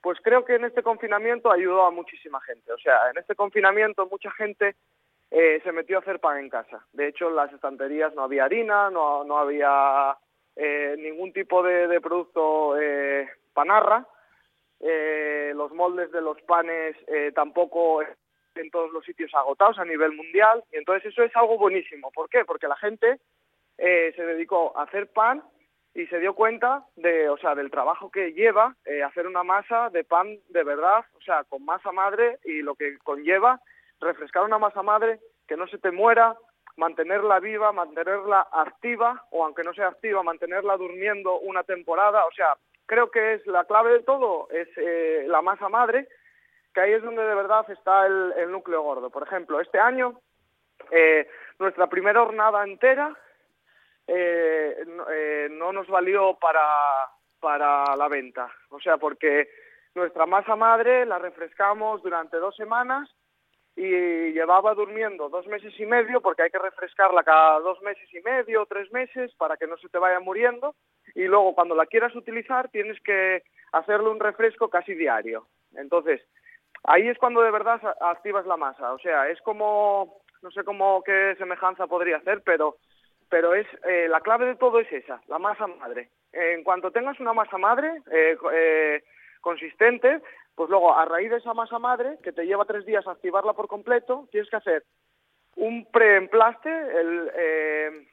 pues 0.00 0.18
creo 0.22 0.44
que 0.44 0.56
en 0.56 0.64
este 0.64 0.82
confinamiento 0.82 1.50
ayudó 1.50 1.84
a 1.84 1.90
muchísima 1.90 2.40
gente. 2.40 2.72
O 2.72 2.78
sea, 2.78 3.10
en 3.10 3.18
este 3.18 3.34
confinamiento 3.34 4.06
mucha 4.06 4.30
gente 4.32 4.76
eh, 5.30 5.60
se 5.64 5.72
metió 5.72 5.96
a 5.96 6.00
hacer 6.00 6.20
pan 6.20 6.38
en 6.38 6.50
casa. 6.50 6.86
De 6.92 7.08
hecho, 7.08 7.28
en 7.28 7.36
las 7.36 7.52
estanterías 7.52 8.14
no 8.14 8.22
había 8.22 8.44
harina, 8.44 8.90
no, 8.90 9.24
no 9.24 9.38
había 9.38 10.16
eh, 10.56 10.94
ningún 10.98 11.32
tipo 11.32 11.62
de, 11.62 11.88
de 11.88 12.00
producto 12.00 12.78
eh, 12.80 13.28
panarra. 13.52 14.06
Los 15.54 15.72
moldes 15.72 16.12
de 16.12 16.20
los 16.20 16.38
panes 16.42 16.94
tampoco 17.34 18.02
en 18.56 18.70
todos 18.70 18.92
los 18.92 19.04
sitios 19.04 19.32
agotados 19.34 19.78
a 19.78 19.84
nivel 19.84 20.12
mundial. 20.12 20.62
Y 20.72 20.76
entonces 20.76 21.12
eso 21.12 21.22
es 21.22 21.34
algo 21.36 21.58
buenísimo. 21.58 22.10
¿Por 22.12 22.28
qué? 22.28 22.44
Porque 22.44 22.68
la 22.68 22.76
gente 22.76 23.18
eh, 23.78 24.12
se 24.14 24.24
dedicó 24.24 24.76
a 24.76 24.84
hacer 24.84 25.08
pan 25.08 25.42
y 25.94 26.06
se 26.06 26.18
dio 26.18 26.34
cuenta 26.34 26.84
de, 26.96 27.28
o 27.28 27.36
sea, 27.38 27.54
del 27.54 27.70
trabajo 27.70 28.10
que 28.10 28.32
lleva 28.32 28.74
eh, 28.84 29.02
hacer 29.02 29.26
una 29.26 29.44
masa 29.44 29.90
de 29.90 30.04
pan 30.04 30.38
de 30.48 30.64
verdad, 30.64 31.04
o 31.14 31.20
sea, 31.20 31.44
con 31.44 31.64
masa 31.64 31.92
madre 31.92 32.38
y 32.44 32.62
lo 32.62 32.74
que 32.74 32.98
conlleva 32.98 33.60
refrescar 34.00 34.42
una 34.42 34.58
masa 34.58 34.82
madre 34.82 35.20
que 35.46 35.56
no 35.56 35.68
se 35.68 35.78
te 35.78 35.92
muera, 35.92 36.36
mantenerla 36.76 37.38
viva, 37.38 37.70
mantenerla 37.72 38.48
activa 38.52 39.24
o 39.30 39.44
aunque 39.44 39.62
no 39.62 39.72
sea 39.72 39.88
activa, 39.88 40.22
mantenerla 40.22 40.76
durmiendo 40.76 41.38
una 41.38 41.62
temporada, 41.62 42.24
o 42.26 42.32
sea, 42.32 42.56
creo 42.86 43.10
que 43.10 43.34
es 43.34 43.46
la 43.46 43.64
clave 43.64 43.92
de 43.92 44.02
todo 44.02 44.48
es 44.50 44.68
eh, 44.76 45.24
la 45.28 45.42
masa 45.42 45.68
madre, 45.68 46.08
que 46.74 46.80
ahí 46.80 46.92
es 46.92 47.02
donde 47.02 47.22
de 47.22 47.34
verdad 47.34 47.64
está 47.70 48.06
el, 48.06 48.50
núcleo 48.50 48.82
gordo. 48.82 49.10
Por 49.10 49.22
ejemplo, 49.22 49.60
este 49.60 49.78
año 49.78 50.20
eh, 50.90 51.26
nuestra 51.58 51.86
primera 51.86 52.22
hornada 52.22 52.64
entera 52.64 53.16
eh, 54.06 54.84
eh, 55.10 55.48
no 55.52 55.72
nos 55.72 55.86
valió 55.88 56.36
para, 56.40 56.60
para 57.40 57.96
la 57.96 58.08
venta. 58.08 58.52
O 58.70 58.80
sea, 58.80 58.98
porque 58.98 59.48
nuestra 59.94 60.26
masa 60.26 60.56
madre 60.56 61.06
la 61.06 61.18
refrescamos 61.18 62.02
durante 62.02 62.36
dos 62.38 62.56
semanas 62.56 63.08
y 63.76 64.32
llevaba 64.32 64.74
durmiendo 64.74 65.28
dos 65.28 65.46
meses 65.46 65.72
y 65.78 65.86
medio, 65.86 66.20
porque 66.20 66.42
hay 66.42 66.50
que 66.50 66.58
refrescarla 66.58 67.24
cada 67.24 67.58
dos 67.60 67.80
meses 67.82 68.08
y 68.12 68.20
medio 68.20 68.66
tres 68.66 68.90
meses 68.92 69.32
para 69.36 69.56
que 69.56 69.66
no 69.66 69.76
se 69.78 69.88
te 69.88 69.98
vaya 69.98 70.20
muriendo. 70.20 70.74
Y 71.14 71.24
luego, 71.24 71.54
cuando 71.54 71.74
la 71.74 71.86
quieras 71.86 72.14
utilizar, 72.14 72.68
tienes 72.70 73.00
que 73.00 73.42
hacerle 73.72 74.08
un 74.10 74.20
refresco 74.20 74.68
casi 74.68 74.94
diario. 74.94 75.46
Entonces, 75.76 76.20
ahí 76.84 77.08
es 77.08 77.18
cuando 77.18 77.42
de 77.42 77.50
verdad 77.50 77.80
activas 78.00 78.46
la 78.46 78.56
masa. 78.56 78.92
O 78.92 78.98
sea, 78.98 79.28
es 79.28 79.40
como, 79.42 80.20
no 80.42 80.50
sé 80.50 80.64
cómo 80.64 81.02
qué 81.02 81.34
semejanza 81.38 81.86
podría 81.86 82.18
hacer, 82.18 82.42
pero, 82.44 82.76
pero 83.28 83.54
es 83.54 83.66
eh, 83.84 84.06
la 84.08 84.20
clave 84.20 84.46
de 84.46 84.56
todo 84.56 84.80
es 84.80 84.92
esa, 84.92 85.20
la 85.28 85.38
masa 85.38 85.66
madre. 85.66 86.10
En 86.32 86.64
cuanto 86.64 86.90
tengas 86.90 87.18
una 87.20 87.32
masa 87.32 87.58
madre 87.58 88.02
eh, 88.10 88.36
eh, 88.52 89.04
consistente, 89.40 90.20
pues 90.54 90.70
luego 90.70 90.96
a 90.96 91.04
raíz 91.04 91.30
de 91.30 91.36
esa 91.36 91.54
masa 91.54 91.78
madre, 91.78 92.18
que 92.22 92.32
te 92.32 92.46
lleva 92.46 92.64
tres 92.64 92.86
días 92.86 93.06
activarla 93.06 93.52
por 93.52 93.68
completo, 93.68 94.28
tienes 94.30 94.48
que 94.50 94.56
hacer 94.56 94.84
un 95.56 95.86
preemplaste, 95.90 96.70
eh, 96.70 98.06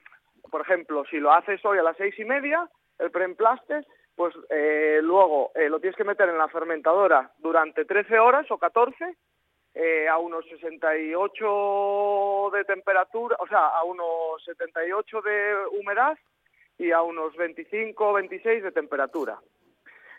por 0.49 0.61
ejemplo, 0.61 1.03
si 1.09 1.17
lo 1.17 1.31
haces 1.31 1.63
hoy 1.65 1.79
a 1.79 1.83
las 1.83 1.97
seis 1.97 2.17
y 2.19 2.25
media, 2.25 2.67
el 2.99 3.11
preemplaste, 3.11 3.81
pues 4.21 4.35
eh, 4.51 4.99
luego 5.01 5.51
eh, 5.55 5.67
lo 5.67 5.79
tienes 5.79 5.97
que 5.97 6.03
meter 6.03 6.29
en 6.29 6.37
la 6.37 6.47
fermentadora 6.47 7.31
durante 7.39 7.85
13 7.85 8.19
horas 8.19 8.45
o 8.51 8.59
14 8.59 9.17
eh, 9.73 10.07
a 10.07 10.19
unos 10.19 10.45
68 10.45 12.51
de 12.53 12.63
temperatura, 12.65 13.35
o 13.39 13.47
sea, 13.47 13.69
a 13.69 13.83
unos 13.83 14.43
78 14.45 15.21
de 15.23 15.55
humedad 15.79 16.15
y 16.77 16.91
a 16.91 17.01
unos 17.01 17.35
25 17.35 18.13
26 18.13 18.61
de 18.61 18.71
temperatura. 18.71 19.39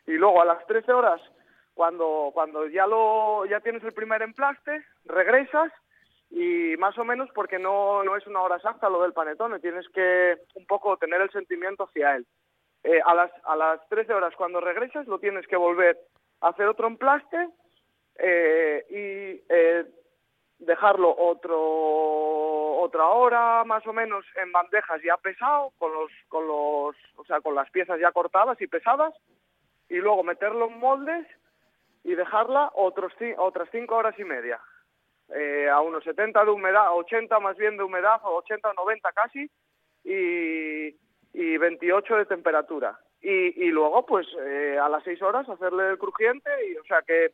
Y 0.08 0.14
luego 0.14 0.42
a 0.42 0.46
las 0.46 0.66
13 0.66 0.92
horas, 0.92 1.20
cuando, 1.72 2.32
cuando 2.34 2.66
ya, 2.66 2.88
lo, 2.88 3.46
ya 3.46 3.60
tienes 3.60 3.84
el 3.84 3.92
primer 3.92 4.22
emplaste, 4.22 4.84
regresas 5.04 5.70
y 6.28 6.74
más 6.76 6.98
o 6.98 7.04
menos 7.04 7.30
porque 7.36 7.60
no, 7.60 8.02
no 8.02 8.16
es 8.16 8.26
una 8.26 8.40
hora 8.40 8.56
exacta 8.56 8.90
lo 8.90 9.04
del 9.04 9.12
panetone, 9.12 9.60
tienes 9.60 9.88
que 9.90 10.38
un 10.56 10.66
poco 10.66 10.96
tener 10.96 11.20
el 11.20 11.30
sentimiento 11.30 11.84
hacia 11.84 12.16
él. 12.16 12.26
Eh, 12.84 13.00
a, 13.06 13.14
las, 13.14 13.30
a 13.44 13.54
las 13.54 13.88
13 13.88 14.12
horas 14.12 14.34
cuando 14.36 14.60
regresas 14.60 15.06
lo 15.06 15.18
tienes 15.20 15.46
que 15.46 15.56
volver 15.56 15.98
a 16.40 16.48
hacer 16.48 16.66
otro 16.66 16.88
emplaste 16.88 17.48
eh, 18.18 18.84
y 18.90 19.44
eh, 19.48 19.84
dejarlo 20.58 21.14
otro 21.16 22.80
otra 22.80 23.06
hora 23.06 23.62
más 23.64 23.86
o 23.86 23.92
menos 23.92 24.24
en 24.42 24.50
bandejas 24.50 25.00
ya 25.04 25.16
pesado 25.16 25.72
con 25.78 25.92
los 25.92 26.10
con 26.28 26.48
los 26.48 26.96
o 27.16 27.24
sea 27.24 27.40
con 27.40 27.54
las 27.54 27.70
piezas 27.70 28.00
ya 28.00 28.10
cortadas 28.10 28.60
y 28.60 28.66
pesadas 28.66 29.14
y 29.88 29.96
luego 29.96 30.24
meterlo 30.24 30.66
en 30.66 30.78
moldes 30.80 31.26
y 32.04 32.14
dejarla 32.14 32.72
otros 32.74 33.12
otras 33.36 33.68
cinco 33.70 33.96
horas 33.96 34.18
y 34.18 34.24
media. 34.24 34.60
Eh, 35.34 35.68
a 35.68 35.80
unos 35.80 36.02
70 36.04 36.44
de 36.44 36.50
humedad 36.50 36.92
80 36.92 37.38
más 37.40 37.56
bien 37.56 37.76
de 37.76 37.84
humedad 37.84 38.20
o 38.24 38.36
80 38.38 38.70
o 38.70 38.74
90 38.74 39.12
casi 39.12 39.50
y, 40.04 40.96
y 41.32 41.56
28 41.56 42.16
de 42.16 42.26
temperatura 42.26 42.98
y, 43.20 43.66
y 43.66 43.70
luego 43.70 44.04
pues 44.04 44.26
eh, 44.40 44.78
a 44.80 44.88
las 44.88 45.04
6 45.04 45.22
horas 45.22 45.48
hacerle 45.48 45.90
el 45.90 45.98
crujiente 45.98 46.50
y 46.68 46.76
o 46.76 46.84
sea 46.84 47.02
que 47.02 47.32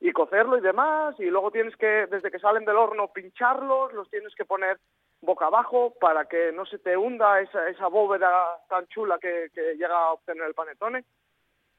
y 0.00 0.12
cocerlo 0.12 0.58
y 0.58 0.60
demás, 0.60 1.14
y 1.18 1.24
luego 1.24 1.50
tienes 1.50 1.74
que, 1.76 2.06
desde 2.06 2.30
que 2.30 2.38
salen 2.38 2.64
del 2.64 2.76
horno, 2.76 3.12
pincharlos, 3.12 3.92
los 3.94 4.10
tienes 4.10 4.34
que 4.34 4.44
poner 4.44 4.78
boca 5.22 5.46
abajo 5.46 5.94
para 5.98 6.26
que 6.26 6.52
no 6.52 6.66
se 6.66 6.78
te 6.78 6.96
hunda 6.96 7.40
esa, 7.40 7.68
esa 7.68 7.88
bóveda 7.88 8.30
tan 8.68 8.86
chula 8.88 9.18
que, 9.18 9.48
que 9.54 9.74
llega 9.74 9.96
a 9.96 10.12
obtener 10.12 10.46
el 10.46 10.54
panetone. 10.54 11.04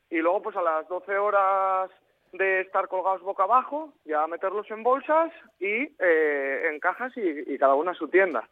Y 0.09 0.17
luego, 0.17 0.41
pues 0.41 0.55
a 0.55 0.61
las 0.61 0.87
12 0.87 1.17
horas 1.17 1.91
de 2.33 2.61
estar 2.61 2.87
colgados 2.87 3.21
boca 3.21 3.43
abajo, 3.43 3.93
ya 4.05 4.25
meterlos 4.27 4.69
en 4.71 4.83
bolsas 4.83 5.31
y 5.59 5.95
eh, 5.99 6.69
en 6.69 6.79
cajas 6.79 7.15
y, 7.15 7.53
y 7.53 7.57
cada 7.57 7.75
una 7.75 7.91
a 7.91 7.95
su 7.95 8.07
tienda. 8.07 8.47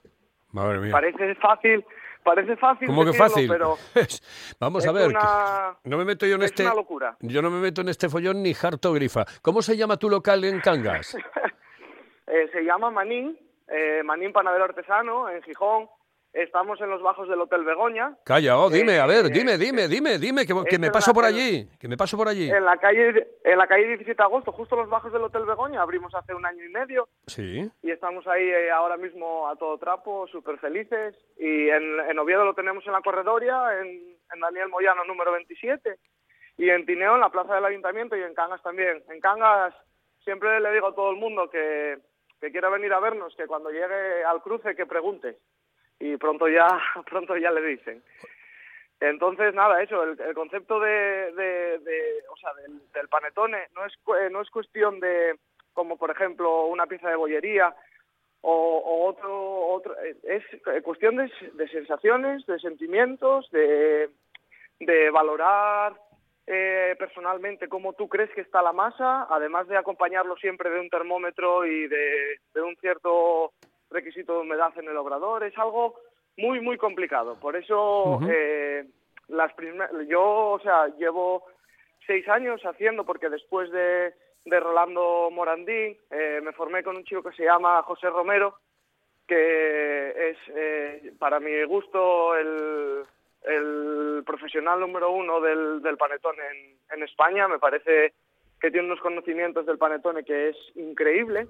Madre 0.51 0.79
mía. 0.79 0.91
Parece 0.91 1.35
fácil, 1.35 1.83
parece 2.25 2.57
fácil 2.57 2.87
¿Cómo 2.87 3.01
que 3.05 3.11
decirlo, 3.11 3.29
fácil? 3.29 3.47
pero 3.49 3.77
Vamos 4.59 4.85
a 4.85 4.91
ver. 4.91 5.07
una- 5.09 5.77
No 5.85 5.97
me 5.97 6.03
meto 6.03 6.25
yo 6.25 6.35
en 6.35 6.41
es 6.41 6.51
este. 6.51 6.63
una 6.63 6.75
locura. 6.75 7.15
Yo 7.21 7.41
no 7.41 7.49
me 7.49 7.59
meto 7.61 7.79
en 7.81 7.87
este 7.89 8.09
follón 8.09 8.43
ni 8.43 8.53
harto 8.61 8.91
grifa. 8.91 9.23
¿Cómo 9.41 9.61
se 9.61 9.77
llama 9.77 9.95
tu 9.97 10.09
local 10.09 10.43
en 10.43 10.59
Cangas? 10.59 11.15
Eh, 12.27 12.49
se 12.51 12.63
llama 12.63 12.89
Manín, 12.89 13.37
eh, 13.67 14.01
Manín 14.03 14.33
Panadero 14.33 14.63
Artesano, 14.63 15.29
en 15.29 15.43
Gijón. 15.43 15.87
Estamos 16.35 16.79
en 16.81 16.89
los 16.89 17.01
bajos 17.01 17.27
del 17.29 17.39
Hotel 17.41 17.63
Begoña, 17.63 18.15
Calla, 18.25 18.57
oh, 18.59 18.69
dime, 18.69 18.99
a 18.99 19.05
ver, 19.05 19.25
Eh, 19.25 19.29
dime, 19.29 19.57
dime, 19.57 19.87
dime, 19.87 20.17
dime, 20.19 20.45
que, 20.45 20.77
me 20.79 20.91
paso 20.91 21.13
por 21.13 21.23
allí, 21.25 21.67
que 21.79 21.87
me 21.87 21.95
paso 21.97 22.17
por 22.17 22.27
allí. 22.27 22.49
en 22.49 22.65
la 22.65 22.77
calle 22.77 23.27
en 23.43 23.57
la 23.57 23.67
calle 23.67 23.87
17 23.87 24.15
de 24.17 24.23
agosto, 24.23 24.51
justo 24.51 24.75
los 24.75 24.89
bajos 24.89 25.11
del 25.13 25.23
Hotel 25.23 25.45
Begoña, 25.45 25.81
abrimos 25.81 26.13
hace 26.13 26.33
un 26.33 26.45
año 26.45 26.63
y 26.63 26.69
medio 26.69 27.07
Sí. 27.27 27.69
y 27.81 27.91
estamos 27.91 28.27
ahí 28.27 28.43
eh, 28.49 28.69
ahora 28.71 28.97
mismo 28.97 29.47
a 29.47 29.55
todo 29.55 29.77
trapo, 29.77 30.27
súper 30.27 30.57
felices. 30.59 31.15
Y 31.37 31.69
en, 31.69 31.99
en 32.09 32.19
Oviedo 32.19 32.43
lo 32.45 32.53
tenemos 32.53 32.85
en 32.85 32.93
la 32.93 33.01
Corredoria, 33.01 33.79
en, 33.81 33.87
en 34.33 34.39
Daniel 34.39 34.69
Moyano 34.69 35.03
número 35.05 35.31
27, 35.31 35.97
y 36.57 36.69
en 36.69 36.85
Tineo 36.85 37.15
en 37.15 37.21
la 37.21 37.29
Plaza 37.29 37.55
del 37.55 37.65
Ayuntamiento 37.65 38.15
y 38.17 38.23
en 38.23 38.33
Cangas 38.33 38.61
también. 38.61 39.03
En 39.09 39.19
Cangas 39.21 39.73
siempre 40.23 40.59
le 40.59 40.71
digo 40.73 40.87
a 40.87 40.95
todo 40.95 41.11
el 41.11 41.17
mundo 41.17 41.49
que, 41.49 41.97
que 42.41 42.51
quiera 42.51 42.69
venir 42.69 42.91
a 42.93 42.99
vernos, 42.99 43.35
que 43.35 43.45
cuando 43.47 43.69
llegue 43.69 44.23
al 44.25 44.41
cruce 44.41 44.75
que 44.75 44.85
pregunte. 44.85 45.37
Y 45.99 46.17
pronto 46.17 46.47
ya, 46.47 46.67
pronto 47.09 47.37
ya 47.37 47.51
le 47.51 47.61
dicen. 47.61 48.03
Entonces, 48.99 49.53
nada, 49.53 49.81
eso, 49.81 50.03
el, 50.03 50.33
concepto 50.33 50.79
de, 50.79 52.21
o 52.29 52.37
sea, 52.37 52.53
del, 52.53 52.79
del 52.93 53.07
panetone 53.09 53.67
no 53.75 53.85
es, 53.85 53.93
eh, 54.19 54.29
no 54.31 54.41
es 54.41 54.49
cuestión 54.49 54.99
de, 54.99 55.37
como 55.73 55.97
por 55.97 56.11
ejemplo, 56.11 56.65
una 56.67 56.87
pieza 56.87 57.09
de 57.09 57.17
bollería 57.17 57.75
o, 58.41 59.07
otro, 59.07 59.67
otro, 59.67 59.95
eh, 60.01 60.15
es 60.23 60.43
eh, 60.53 60.81
cuestión 60.81 61.17
de 61.17 61.67
sensaciones, 61.67 62.45
de 62.45 62.59
sentimientos, 62.59 63.49
de, 63.51 64.09
de 64.79 65.09
valorar 65.09 65.93
eh, 66.47 66.95
personalmente 66.99 67.67
cómo 67.67 67.93
tú 67.93 68.07
crees 68.07 68.29
que 68.31 68.41
está 68.41 68.61
la 68.61 68.71
masa, 68.71 69.25
además 69.29 69.67
de 69.67 69.77
acompañarlo 69.77 70.35
siempre 70.37 70.69
de 70.69 70.79
un 70.79 70.89
termómetro 70.89 71.65
y 71.65 71.87
de, 71.87 72.39
de 72.53 72.61
un 72.61 72.75
cierto 72.75 73.53
requisito 73.95 74.33
de 74.33 74.41
humedad 74.41 74.73
en 74.77 74.87
el 74.89 74.97
obrador. 74.97 75.43
Es 75.43 75.57
algo 75.57 75.95
muy, 76.37 76.59
muy 76.61 76.77
complicado. 76.77 77.39
Por 77.39 77.55
eso 77.55 77.77
Ujú. 78.17 78.27
eh, 78.29 78.85
las 79.29 79.51
primer- 79.53 79.89
yo, 80.07 80.23
o 80.51 80.59
sea, 80.59 80.87
llevo 80.97 81.45
seis 82.05 82.27
años 82.29 82.61
haciendo, 82.63 83.03
porque 83.05 83.29
después 83.29 83.71
de, 83.71 84.13
de 84.45 84.59
Rolando 84.59 85.29
Morandín 85.31 85.97
eh, 86.11 86.39
me 86.43 86.51
formé 86.53 86.83
con 86.83 86.95
un 86.97 87.03
chico 87.05 87.23
que 87.23 87.35
se 87.35 87.43
llama 87.45 87.81
José 87.83 88.09
Romero, 88.09 88.59
que 89.27 90.29
es, 90.29 90.37
eh, 90.55 91.13
para 91.17 91.39
mi 91.39 91.63
gusto, 91.63 92.35
el, 92.35 93.03
el 93.43 94.23
profesional 94.25 94.79
número 94.79 95.09
uno 95.11 95.41
del, 95.41 95.81
del 95.81 95.97
panetón 95.97 96.35
en, 96.51 96.77
en 96.95 97.03
España. 97.03 97.47
Me 97.47 97.57
parece 97.57 98.13
que 98.61 98.69
tiene 98.71 98.85
unos 98.87 99.01
conocimientos 99.01 99.65
del 99.65 99.77
panetone 99.79 100.23
que 100.23 100.49
es 100.49 100.57
increíble. 100.75 101.47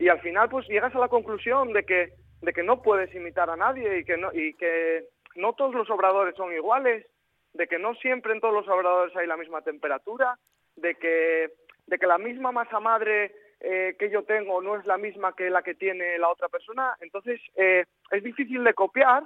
Y 0.00 0.08
al 0.08 0.18
final, 0.20 0.48
pues 0.48 0.66
llegas 0.66 0.94
a 0.94 0.98
la 0.98 1.08
conclusión 1.08 1.74
de 1.74 1.84
que, 1.84 2.14
de 2.40 2.52
que 2.54 2.62
no 2.62 2.80
puedes 2.80 3.14
imitar 3.14 3.50
a 3.50 3.56
nadie 3.56 3.98
y 3.98 4.04
que 4.04 4.16
no, 4.16 4.32
y 4.32 4.54
que 4.54 5.04
no 5.36 5.52
todos 5.52 5.74
los 5.74 5.90
obradores 5.90 6.34
son 6.36 6.54
iguales, 6.54 7.06
de 7.52 7.66
que 7.66 7.78
no 7.78 7.94
siempre 7.96 8.32
en 8.32 8.40
todos 8.40 8.54
los 8.54 8.66
obradores 8.66 9.14
hay 9.14 9.26
la 9.26 9.36
misma 9.36 9.60
temperatura, 9.60 10.38
de 10.76 10.94
que, 10.94 11.50
de 11.86 11.98
que 11.98 12.06
la 12.06 12.16
misma 12.16 12.50
masa 12.50 12.80
madre 12.80 13.34
eh, 13.60 13.94
que 13.98 14.08
yo 14.08 14.22
tengo 14.22 14.62
no 14.62 14.76
es 14.76 14.86
la 14.86 14.96
misma 14.96 15.34
que 15.34 15.50
la 15.50 15.60
que 15.62 15.74
tiene 15.74 16.16
la 16.18 16.30
otra 16.30 16.48
persona. 16.48 16.96
Entonces, 17.02 17.38
eh, 17.56 17.84
es 18.10 18.22
difícil 18.24 18.64
de 18.64 18.72
copiar 18.72 19.24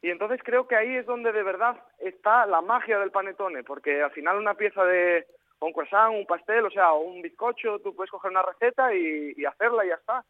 y 0.00 0.08
entonces 0.08 0.40
creo 0.42 0.66
que 0.66 0.76
ahí 0.76 0.96
es 0.96 1.04
donde 1.04 1.30
de 1.30 1.42
verdad 1.42 1.76
está 1.98 2.46
la 2.46 2.62
magia 2.62 2.98
del 2.98 3.10
panetone, 3.10 3.64
porque 3.64 4.00
al 4.00 4.12
final 4.12 4.38
una 4.38 4.54
pieza 4.54 4.82
de 4.82 5.26
o 5.60 5.66
un 5.66 5.72
croissant, 5.72 6.14
un 6.14 6.26
pastel, 6.26 6.64
o 6.66 6.70
sea, 6.70 6.92
o 6.92 7.00
un 7.00 7.22
bizcocho, 7.22 7.78
tú 7.78 7.94
puedes 7.94 8.10
coger 8.10 8.30
una 8.30 8.42
receta 8.42 8.94
y, 8.94 9.34
y 9.36 9.44
hacerla 9.44 9.84
y 9.84 9.88
ya 9.88 9.94
está. 9.94 10.24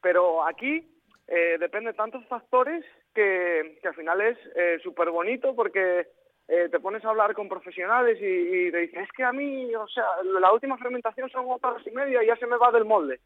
Pero 0.00 0.44
aquí 0.44 0.88
eh, 1.28 1.56
depende 1.60 1.92
de 1.92 1.96
tantos 1.96 2.26
factores 2.26 2.84
que, 3.14 3.78
que 3.80 3.88
al 3.88 3.94
final 3.94 4.20
es 4.20 4.38
súper 4.82 5.10
bonito 5.10 5.54
porque 5.54 6.08
eh, 6.48 6.68
te 6.70 6.80
pones 6.80 7.04
a 7.04 7.10
hablar 7.10 7.34
con 7.34 7.48
profesionales 7.48 8.18
y, 8.20 8.26
y 8.66 8.70
te 8.70 8.78
dicen, 8.78 9.02
es 9.02 9.12
que 9.12 9.24
a 9.24 9.32
mí, 9.32 9.74
o 9.74 9.86
sea, 9.88 10.04
la 10.40 10.52
última 10.52 10.76
fermentación 10.76 11.30
son 11.30 11.46
ocho 11.48 11.68
horas 11.68 11.86
y 11.86 11.90
media 11.92 12.22
y 12.22 12.26
ya 12.26 12.36
se 12.36 12.46
me 12.46 12.56
va 12.56 12.70
del 12.70 12.84
molde. 12.84 13.20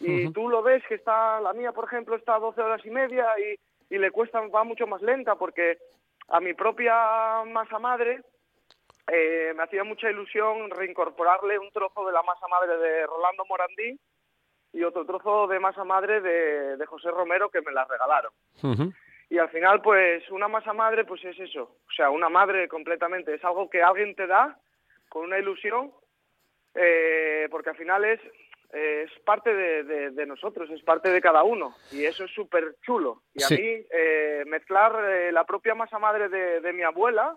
Y 0.00 0.32
tú 0.32 0.48
lo 0.48 0.62
ves 0.62 0.82
que 0.88 0.96
está, 0.96 1.40
la 1.40 1.52
mía, 1.52 1.70
por 1.72 1.84
ejemplo, 1.84 2.16
está 2.16 2.34
a 2.34 2.40
12 2.40 2.60
horas 2.60 2.84
y 2.84 2.90
media 2.90 3.26
y, 3.38 3.94
y 3.94 3.98
le 3.98 4.10
cuesta, 4.10 4.40
va 4.40 4.64
mucho 4.64 4.86
más 4.86 5.00
lenta 5.00 5.36
porque 5.36 5.78
a 6.28 6.40
mi 6.40 6.54
propia 6.54 7.44
masa 7.46 7.78
madre 7.78 8.20
eh, 9.08 9.52
me 9.56 9.62
hacía 9.64 9.84
mucha 9.84 10.10
ilusión 10.10 10.70
reincorporarle 10.70 11.58
un 11.58 11.70
trozo 11.72 12.06
de 12.06 12.12
la 12.12 12.22
masa 12.22 12.46
madre 12.48 12.76
de 12.78 13.06
Rolando 13.06 13.44
Morandí 13.46 13.98
y 14.72 14.82
otro 14.84 15.04
trozo 15.04 15.46
de 15.48 15.58
masa 15.60 15.84
madre 15.84 16.20
de, 16.20 16.76
de 16.76 16.86
José 16.86 17.10
Romero 17.10 17.50
que 17.50 17.60
me 17.62 17.72
la 17.72 17.84
regalaron. 17.84 18.32
Y 19.28 19.38
al 19.38 19.48
final, 19.50 19.80
pues, 19.82 20.28
una 20.30 20.46
masa 20.48 20.72
madre, 20.72 21.04
pues 21.04 21.24
es 21.24 21.38
eso. 21.40 21.62
O 21.88 21.90
sea, 21.96 22.10
una 22.10 22.28
madre 22.28 22.68
completamente. 22.68 23.34
Es 23.34 23.44
algo 23.44 23.68
que 23.70 23.82
alguien 23.82 24.14
te 24.14 24.26
da 24.26 24.58
con 25.08 25.24
una 25.24 25.38
ilusión, 25.38 25.90
eh, 26.74 27.48
porque 27.50 27.70
al 27.70 27.76
final 27.76 28.04
es, 28.04 28.20
eh, 28.72 29.06
es 29.06 29.18
parte 29.24 29.54
de, 29.54 29.84
de- 29.84 30.10
de 30.10 30.26
nosotros, 30.26 30.68
es 30.70 30.82
parte 30.82 31.10
de 31.10 31.20
cada 31.20 31.42
uno. 31.44 31.74
Y 31.90 32.04
eso 32.04 32.24
es 32.24 32.30
súper 32.32 32.76
chulo. 32.82 33.22
Y 33.34 33.42
a 33.42 33.46
mí, 33.56 33.86
eh, 33.90 34.44
mezclar 34.46 34.92
eh, 35.04 35.32
la 35.32 35.44
propia 35.44 35.74
masa 35.74 35.98
madre 35.98 36.28
de, 36.28 36.60
de 36.60 36.72
mi 36.72 36.82
abuela 36.82 37.36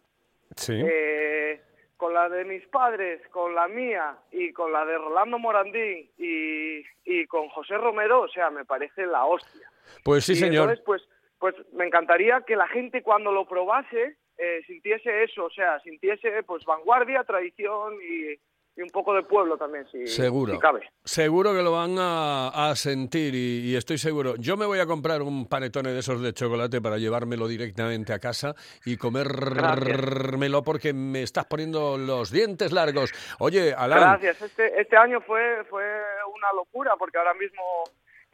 Sí. 0.56 0.74
eh, 0.86 1.62
con 1.98 2.14
la 2.14 2.30
de 2.30 2.46
mis 2.46 2.66
padres, 2.68 3.22
con 3.30 3.56
la 3.56 3.68
mía 3.68 4.18
y 4.32 4.52
con 4.52 4.72
la 4.72 4.86
de 4.86 4.98
Rolando 4.98 5.40
Morandín 5.40 6.10
y, 6.18 6.84
y 7.06 7.26
con 7.28 7.50
José 7.50 7.78
Romero, 7.78 8.22
o 8.22 8.28
sea, 8.28 8.50
me 8.50 8.66
parece 8.66 9.06
la 9.06 9.26
hostia. 9.26 9.70
Pues 10.04 10.26
sí, 10.26 10.34
Y 10.34 10.36
señor. 10.36 10.70
Entonces, 10.70 10.84
pues, 10.86 11.02
pues 11.40 11.56
me 11.74 11.86
encantaría 11.86 12.42
que 12.42 12.56
la 12.56 12.68
gente 12.68 13.02
cuando 13.02 13.32
lo 13.32 13.48
probase 13.48 14.18
eh, 14.38 14.62
sintiese 14.68 15.24
eso, 15.24 15.46
o 15.46 15.50
sea, 15.50 15.80
sintiese 15.80 16.44
pues 16.44 16.66
vanguardia, 16.66 17.24
tradición 17.24 17.96
y, 18.02 18.38
y 18.78 18.82
un 18.82 18.90
poco 18.90 19.14
de 19.14 19.24
pueblo 19.24 19.58
también, 19.58 19.86
si, 19.90 20.06
Seguro. 20.08 20.54
si 20.54 20.60
cabe. 20.60 20.90
Seguro 21.04 21.54
que 21.54 21.62
lo 21.62 21.72
van 21.72 21.96
a, 21.98 22.70
a 22.70 22.76
sentir 22.76 23.34
y, 23.34 23.72
y 23.72 23.76
estoy 23.76 23.98
seguro. 23.98 24.36
Yo 24.38 24.58
me 24.58 24.66
voy 24.66 24.80
a 24.80 24.86
comprar 24.86 25.22
un 25.22 25.48
panetone 25.48 25.92
de 25.92 26.00
esos 26.00 26.22
de 26.22 26.34
chocolate 26.34 26.82
para 26.82 26.98
llevármelo 26.98 27.48
directamente 27.48 28.12
a 28.14 28.20
casa 28.20 28.54
y 28.86 28.98
comérmelo 28.98 30.64
porque 30.64 30.94
me 30.94 31.22
estás 31.24 31.46
poniendo 31.46 31.98
los 31.98 32.32
dientes 32.32 32.72
largos. 32.72 33.12
Oye, 33.40 33.74
Alan, 33.74 34.00
Gracias. 34.20 34.42
Este, 34.42 34.80
este 34.82 34.98
año 34.98 35.22
fue, 35.22 35.64
fue 35.70 35.84
una 35.84 36.52
locura 36.54 36.96
porque 36.98 37.18
ahora 37.18 37.34
mismo 37.34 37.62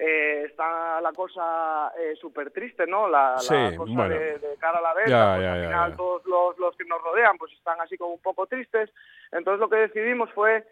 eh, 0.04 0.46
está 0.50 1.00
la 1.00 1.12
cosa 1.14 1.92
eh, 2.00 2.16
súper 2.20 2.50
triste, 2.52 2.88
¿no? 2.88 3.08
La, 3.08 3.36
cosa 3.38 3.76
bueno. 3.78 4.10
de, 4.10 4.40
de 4.40 4.58
cara 4.60 4.80
a 4.80 4.82
la 4.82 4.94
venta. 4.96 5.36
Pues, 5.36 5.48
al 5.48 5.66
final 5.66 5.92
ya. 5.92 5.96
todos 5.98 6.26
los, 6.26 6.58
los 6.58 6.76
que 6.76 6.86
nos 6.86 7.02
rodean 7.04 7.38
pues 7.38 7.52
están 7.54 7.80
así 7.80 7.98
como 7.98 8.14
un 8.16 8.22
poco 8.22 8.48
tristes. 8.48 8.90
Entonces 9.32 9.60
lo 9.60 9.70
que 9.70 9.76
decidimos 9.78 10.32
fue 10.34 10.66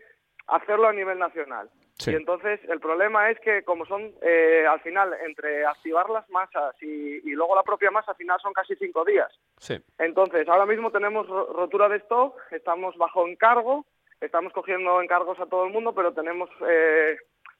hacerlo 0.47 0.87
a 0.87 0.93
nivel 0.93 1.19
nacional. 1.19 1.69
Sí. 1.99 2.11
Y 2.11 2.15
entonces 2.15 2.59
el 2.69 2.79
problema 2.79 3.29
es 3.29 3.37
que 3.41 3.63
como 3.63 3.85
son 3.85 4.11
eh, 4.21 4.65
al 4.67 4.79
final 4.79 5.13
entre 5.25 5.65
activar 5.65 6.09
las 6.09 6.27
masas 6.29 6.73
y, 6.81 7.17
y 7.29 7.31
luego 7.33 7.55
la 7.55 7.63
propia 7.63 7.91
masa, 7.91 8.11
al 8.11 8.17
final 8.17 8.39
son 8.41 8.53
casi 8.53 8.75
cinco 8.77 9.03
días. 9.05 9.29
sí. 9.57 9.77
Entonces, 9.97 10.47
ahora 10.47 10.65
mismo 10.65 10.91
tenemos 10.91 11.27
ro- 11.27 11.51
rotura 11.53 11.89
de 11.89 11.97
stock, 11.97 12.35
estamos 12.51 12.95
bajo 12.97 13.27
encargo, 13.27 13.85
estamos 14.21 14.53
cogiendo 14.53 15.01
encargos 15.01 15.37
a 15.41 15.45
todo 15.47 15.65
el 15.65 15.73
mundo, 15.73 15.93
pero 15.93 16.13
tenemos, 16.13 16.49
eh, 16.67 17.17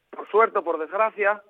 por 0.09 0.25
suerte 0.31 0.59
o 0.59 0.63
por 0.63 0.79
desgracia, 0.79 1.43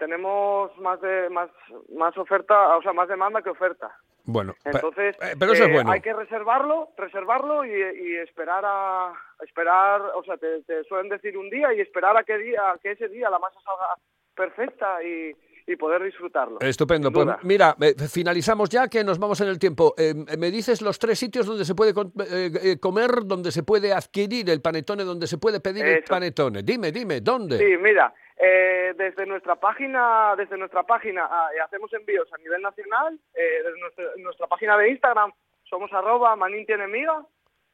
tenemos 0.00 0.76
más 0.78 1.00
de 1.00 1.30
más 1.30 1.48
más 1.96 2.16
oferta, 2.18 2.76
o 2.76 2.82
sea, 2.82 2.92
más 2.92 3.06
demanda 3.08 3.40
que 3.42 3.50
oferta. 3.50 3.88
Bueno, 4.24 4.54
Entonces, 4.64 5.16
eh, 5.22 5.34
pero 5.38 5.52
eso 5.52 5.64
es 5.64 5.70
eh, 5.70 5.72
bueno. 5.72 5.90
hay 5.92 6.00
que 6.00 6.12
reservarlo, 6.12 6.88
reservarlo 6.96 7.64
y, 7.64 7.70
y 7.70 8.16
esperar 8.16 8.64
a 8.66 9.12
esperar, 9.42 10.02
o 10.14 10.22
sea, 10.24 10.36
te, 10.36 10.62
te 10.64 10.84
suelen 10.84 11.08
decir 11.08 11.36
un 11.38 11.48
día 11.50 11.72
y 11.72 11.80
esperar 11.80 12.16
a 12.16 12.22
que 12.24 12.36
día, 12.38 12.60
que 12.82 12.92
ese 12.92 13.08
día 13.08 13.30
la 13.30 13.38
masa 13.38 13.58
salga 13.64 13.94
perfecta 14.36 15.02
y, 15.02 15.34
y 15.66 15.76
poder 15.76 16.02
disfrutarlo. 16.04 16.58
Estupendo. 16.60 17.10
Pues 17.10 17.26
mira, 17.42 17.74
eh, 17.80 17.94
finalizamos 18.12 18.68
ya 18.68 18.88
que 18.88 19.02
nos 19.02 19.18
vamos 19.18 19.40
en 19.40 19.48
el 19.48 19.58
tiempo. 19.58 19.94
Eh, 19.96 20.14
me 20.38 20.50
dices 20.50 20.82
los 20.82 20.98
tres 20.98 21.18
sitios 21.18 21.46
donde 21.46 21.64
se 21.64 21.74
puede 21.74 21.92
con- 21.94 22.12
eh, 22.30 22.76
comer, 22.80 23.24
donde 23.24 23.50
se 23.50 23.62
puede 23.62 23.92
adquirir 23.92 24.48
el 24.50 24.60
panetone, 24.60 25.02
donde 25.04 25.26
se 25.26 25.38
puede 25.38 25.60
pedir 25.60 25.84
el 25.84 26.04
panetone. 26.04 26.62
Dime, 26.62 26.92
dime, 26.92 27.20
¿dónde? 27.20 27.58
Sí, 27.58 27.76
mira, 27.80 28.12
eh, 28.42 28.94
desde 28.96 29.26
nuestra 29.26 29.56
página, 29.56 30.34
desde 30.34 30.56
nuestra 30.56 30.82
página 30.82 31.28
ah, 31.30 31.50
hacemos 31.62 31.92
envíos 31.92 32.32
a 32.32 32.38
nivel 32.38 32.62
nacional, 32.62 33.18
eh, 33.34 33.62
desde 33.62 33.80
nuestra, 33.80 34.04
nuestra 34.16 34.46
página 34.46 34.78
de 34.78 34.90
Instagram 34.90 35.30
somos 35.64 35.92
arroba 35.92 36.34
manín 36.36 36.64
tiene 36.64 36.86
miga, 36.86 37.22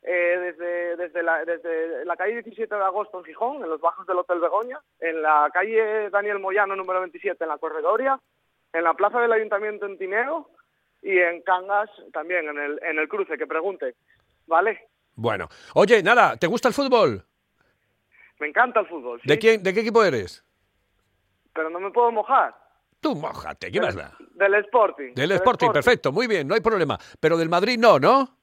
eh, 0.03 0.39
desde, 0.39 0.97
desde, 0.97 1.23
la, 1.23 1.45
desde 1.45 2.05
la 2.05 2.17
calle 2.17 2.43
17 2.43 2.75
de 2.75 2.83
agosto 2.83 3.19
en 3.19 3.25
Gijón, 3.25 3.63
en 3.63 3.71
los 3.71 3.81
bajos 3.81 4.07
del 4.09 4.19
Hotel 4.19 4.41
Begoña, 4.41 4.81
en 4.99 5.23
la 5.23 5.49
calle 5.53 6.11
Daniel 6.11 6.41
Moyano 6.41 6.75
número 6.75 7.01
27 7.01 7.45
en 7.45 7.49
la 7.49 7.59
Corredoria, 7.59 8.19
en 8.73 8.83
la 8.83 8.95
plaza 8.95 9.21
del 9.21 9.33
Ayuntamiento 9.33 9.87
en 9.87 9.99
Tineo 9.99 10.51
y 11.01 11.17
en 11.19 11.43
Cangas 11.43 11.91
también, 12.13 12.49
en 12.49 12.59
el, 12.59 12.81
en 12.83 12.99
el 12.99 13.09
cruce, 13.09 13.39
que 13.39 13.47
pregunte, 13.47 13.95
¿vale? 14.47 14.89
Bueno, 15.15 15.49
oye, 15.75 16.03
nada, 16.03 16.37
¿te 16.37 16.49
gusta 16.49 16.69
el 16.69 16.75
fútbol? 16.75 17.25
Me 18.41 18.49
encanta 18.49 18.81
el 18.81 18.87
fútbol, 18.87 19.21
¿sí? 19.23 19.29
¿De 19.29 19.39
quién, 19.39 19.63
de 19.63 19.73
qué 19.73 19.81
equipo 19.81 20.05
eres? 20.05 20.46
Pero 21.57 21.71
no 21.71 21.81
me 21.81 21.91
puedo 21.91 22.13
mojar. 22.13 22.55
Tú 23.01 23.15
mójate, 23.17 23.71
¿qué 23.73 23.81
más 23.81 23.95
da? 23.95 24.17
Del 24.35 24.55
Sporting. 24.55 25.15
Del 25.15 25.33
Sporting, 25.33 25.71
perfecto, 25.73 26.13
muy 26.13 26.27
bien, 26.27 26.47
no 26.47 26.55
hay 26.55 26.61
problema. 26.61 26.99
Pero 27.21 27.37
del 27.37 27.49
Madrid 27.49 27.79
no, 27.79 27.99
¿no? 27.99 28.37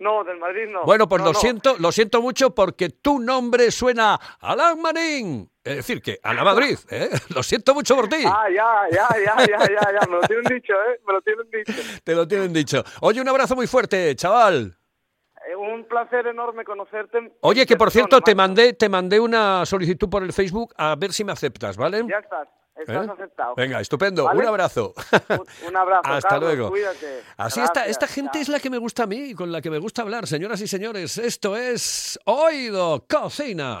No, 0.00 0.22
del 0.22 0.38
Madrid 0.38 0.66
no. 0.68 0.84
Bueno, 0.84 1.08
pues 1.08 1.20
No, 1.20 1.26
lo 1.26 1.32
no. 1.32 1.38
siento, 1.40 1.76
lo 1.78 1.90
siento 1.90 2.22
mucho 2.22 2.54
porque 2.54 2.88
tu 2.90 3.18
nombre 3.18 3.72
suena 3.72 4.14
a 4.14 4.52
Alan 4.52 4.80
Marín. 4.80 5.50
Es 5.64 5.76
decir, 5.78 6.00
que 6.00 6.20
a 6.22 6.32
la 6.34 6.44
Madrid, 6.44 6.78
¿eh? 6.88 7.10
Lo 7.34 7.42
siento 7.42 7.74
mucho 7.74 7.94
por 7.96 8.08
ti. 8.08 8.22
Ah, 8.24 8.44
ya, 8.48 8.84
ya, 8.90 9.08
ya, 9.18 9.36
ya, 9.44 9.58
ya, 9.58 9.92
ya. 10.00 10.06
Me 10.08 10.14
lo 10.16 10.20
tienen 10.22 10.44
dicho, 10.44 10.72
¿eh? 10.72 11.00
Me 11.06 11.12
lo 11.12 11.20
tienen 11.20 11.50
dicho. 11.50 11.72
Te 12.04 12.14
lo 12.14 12.26
tienen 12.28 12.52
dicho. 12.52 12.82
Oye, 13.00 13.20
un 13.20 13.28
abrazo 13.28 13.54
muy 13.56 13.66
fuerte, 13.66 14.14
chaval. 14.16 14.78
Eh, 15.48 15.56
un 15.56 15.84
placer 15.84 16.26
enorme 16.26 16.64
conocerte. 16.64 17.32
Oye, 17.40 17.64
que 17.64 17.76
por 17.76 17.90
cierto, 17.90 18.20
te 18.20 18.34
mandé, 18.34 18.74
te 18.74 18.88
mandé 18.88 19.18
una 19.18 19.64
solicitud 19.64 20.08
por 20.10 20.22
el 20.22 20.32
Facebook 20.32 20.74
a 20.76 20.94
ver 20.94 21.12
si 21.12 21.24
me 21.24 21.32
aceptas, 21.32 21.76
¿vale? 21.76 22.04
Ya 22.08 22.18
estás. 22.18 22.48
Estás 22.76 23.06
¿Eh? 23.06 23.10
aceptado. 23.10 23.54
Venga, 23.56 23.80
estupendo. 23.80 24.24
¿Vale? 24.24 24.40
Un 24.40 24.46
abrazo. 24.46 24.92
Un, 25.30 25.68
un 25.68 25.76
abrazo. 25.76 26.02
Hasta 26.04 26.28
Carlos, 26.28 26.50
luego. 26.54 26.70
Cuídate. 26.70 27.22
Así 27.36 27.60
está, 27.60 27.86
esta 27.86 28.06
gente 28.06 28.40
es 28.40 28.48
la 28.48 28.60
que 28.60 28.70
me 28.70 28.78
gusta 28.78 29.04
a 29.04 29.06
mí 29.06 29.30
y 29.30 29.34
con 29.34 29.50
la 29.50 29.60
que 29.60 29.70
me 29.70 29.78
gusta 29.78 30.02
hablar, 30.02 30.26
señoras 30.26 30.60
y 30.60 30.68
señores. 30.68 31.18
Esto 31.18 31.56
es 31.56 32.20
Oído 32.24 33.04
Cocina. 33.08 33.80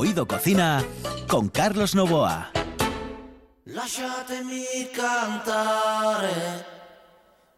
Oído 0.00 0.26
Cocina 0.26 0.82
con 1.28 1.50
Carlos 1.50 1.94
Novoa. 1.94 2.52
Lasciatemi 3.64 4.88
cantare 4.94 6.64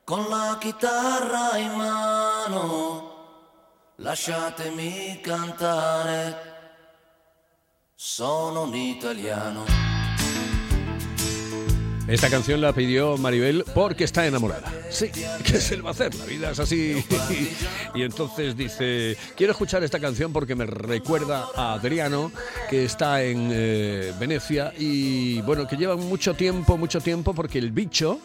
con 0.02 0.28
la 0.28 0.56
chitarra 0.58 1.56
in 1.56 1.70
mano. 1.70 3.94
Lasciatemi 3.98 5.20
cantare. 5.22 6.36
Sono 7.94 8.62
un 8.62 8.74
italiano. 8.74 9.91
Esta 12.12 12.28
canción 12.28 12.60
la 12.60 12.74
pidió 12.74 13.16
Maribel 13.16 13.64
porque 13.74 14.04
está 14.04 14.26
enamorada. 14.26 14.70
Sí, 14.90 15.10
¿qué 15.44 15.58
se 15.58 15.76
le 15.76 15.82
va 15.82 15.88
a 15.88 15.92
hacer? 15.92 16.14
La 16.14 16.26
vida 16.26 16.50
es 16.50 16.58
así. 16.58 17.02
Y 17.94 18.02
entonces 18.02 18.54
dice, 18.54 19.16
quiero 19.34 19.52
escuchar 19.52 19.82
esta 19.82 19.98
canción 19.98 20.30
porque 20.30 20.54
me 20.54 20.66
recuerda 20.66 21.46
a 21.56 21.72
Adriano, 21.72 22.30
que 22.68 22.84
está 22.84 23.22
en 23.22 23.48
eh, 23.50 24.12
Venecia 24.20 24.74
y 24.78 25.40
bueno, 25.42 25.66
que 25.66 25.76
lleva 25.76 25.96
mucho 25.96 26.34
tiempo, 26.34 26.76
mucho 26.76 27.00
tiempo 27.00 27.32
porque 27.32 27.58
el 27.58 27.72
bicho... 27.72 28.20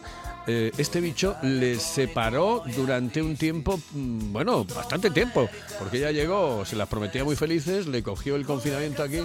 eh, 0.50 0.72
este 0.78 1.02
bicho 1.02 1.36
le 1.42 1.78
separó 1.78 2.62
durante 2.74 3.20
un 3.20 3.36
tiempo, 3.36 3.78
mm, 3.92 4.32
bueno, 4.32 4.64
bastante 4.64 5.10
tiempo, 5.10 5.46
porque 5.78 5.98
ella 5.98 6.10
llegó, 6.10 6.64
se 6.64 6.74
las 6.74 6.88
prometía 6.88 7.22
muy 7.22 7.36
felices, 7.36 7.86
le 7.86 8.02
cogió 8.02 8.34
el 8.34 8.46
confinamiento 8.46 9.02
aquí 9.02 9.20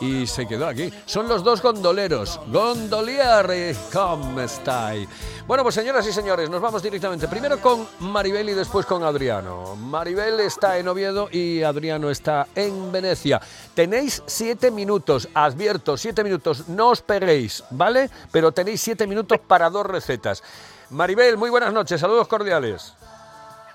y 0.00 0.26
se 0.26 0.46
quedó 0.46 0.66
aquí. 0.66 0.92
Son 1.04 1.28
los 1.28 1.42
dos 1.42 1.62
gondoleros. 1.62 2.40
Gondolieri, 2.48 3.76
¿cómo 3.92 4.40
estáis? 4.40 5.08
Bueno, 5.46 5.64
pues 5.64 5.74
señoras 5.74 6.06
y 6.06 6.12
señores, 6.12 6.48
nos 6.48 6.60
vamos 6.60 6.82
directamente 6.82 7.28
primero 7.28 7.60
con 7.60 7.86
Maribel 8.00 8.48
y 8.48 8.52
después 8.52 8.86
con 8.86 9.02
Adriano. 9.02 9.76
Maribel 9.76 10.40
está 10.40 10.78
en 10.78 10.88
Oviedo 10.88 11.28
y 11.30 11.62
Adriano 11.62 12.10
está 12.10 12.46
en 12.54 12.90
Venecia. 12.90 13.40
Tenéis 13.74 14.22
siete 14.26 14.70
minutos, 14.70 15.28
advierto, 15.34 15.96
siete 15.96 16.22
minutos, 16.24 16.68
no 16.68 16.90
os 16.90 17.02
peguéis, 17.02 17.62
¿vale? 17.70 18.10
Pero 18.30 18.52
tenéis 18.52 18.80
siete 18.80 19.06
minutos 19.06 19.40
para 19.40 19.70
dos 19.70 19.86
recetas. 19.86 20.42
Maribel, 20.92 21.38
muy 21.38 21.48
buenas 21.48 21.72
noches, 21.72 21.98
saludos 21.98 22.28
cordiales. 22.28 22.94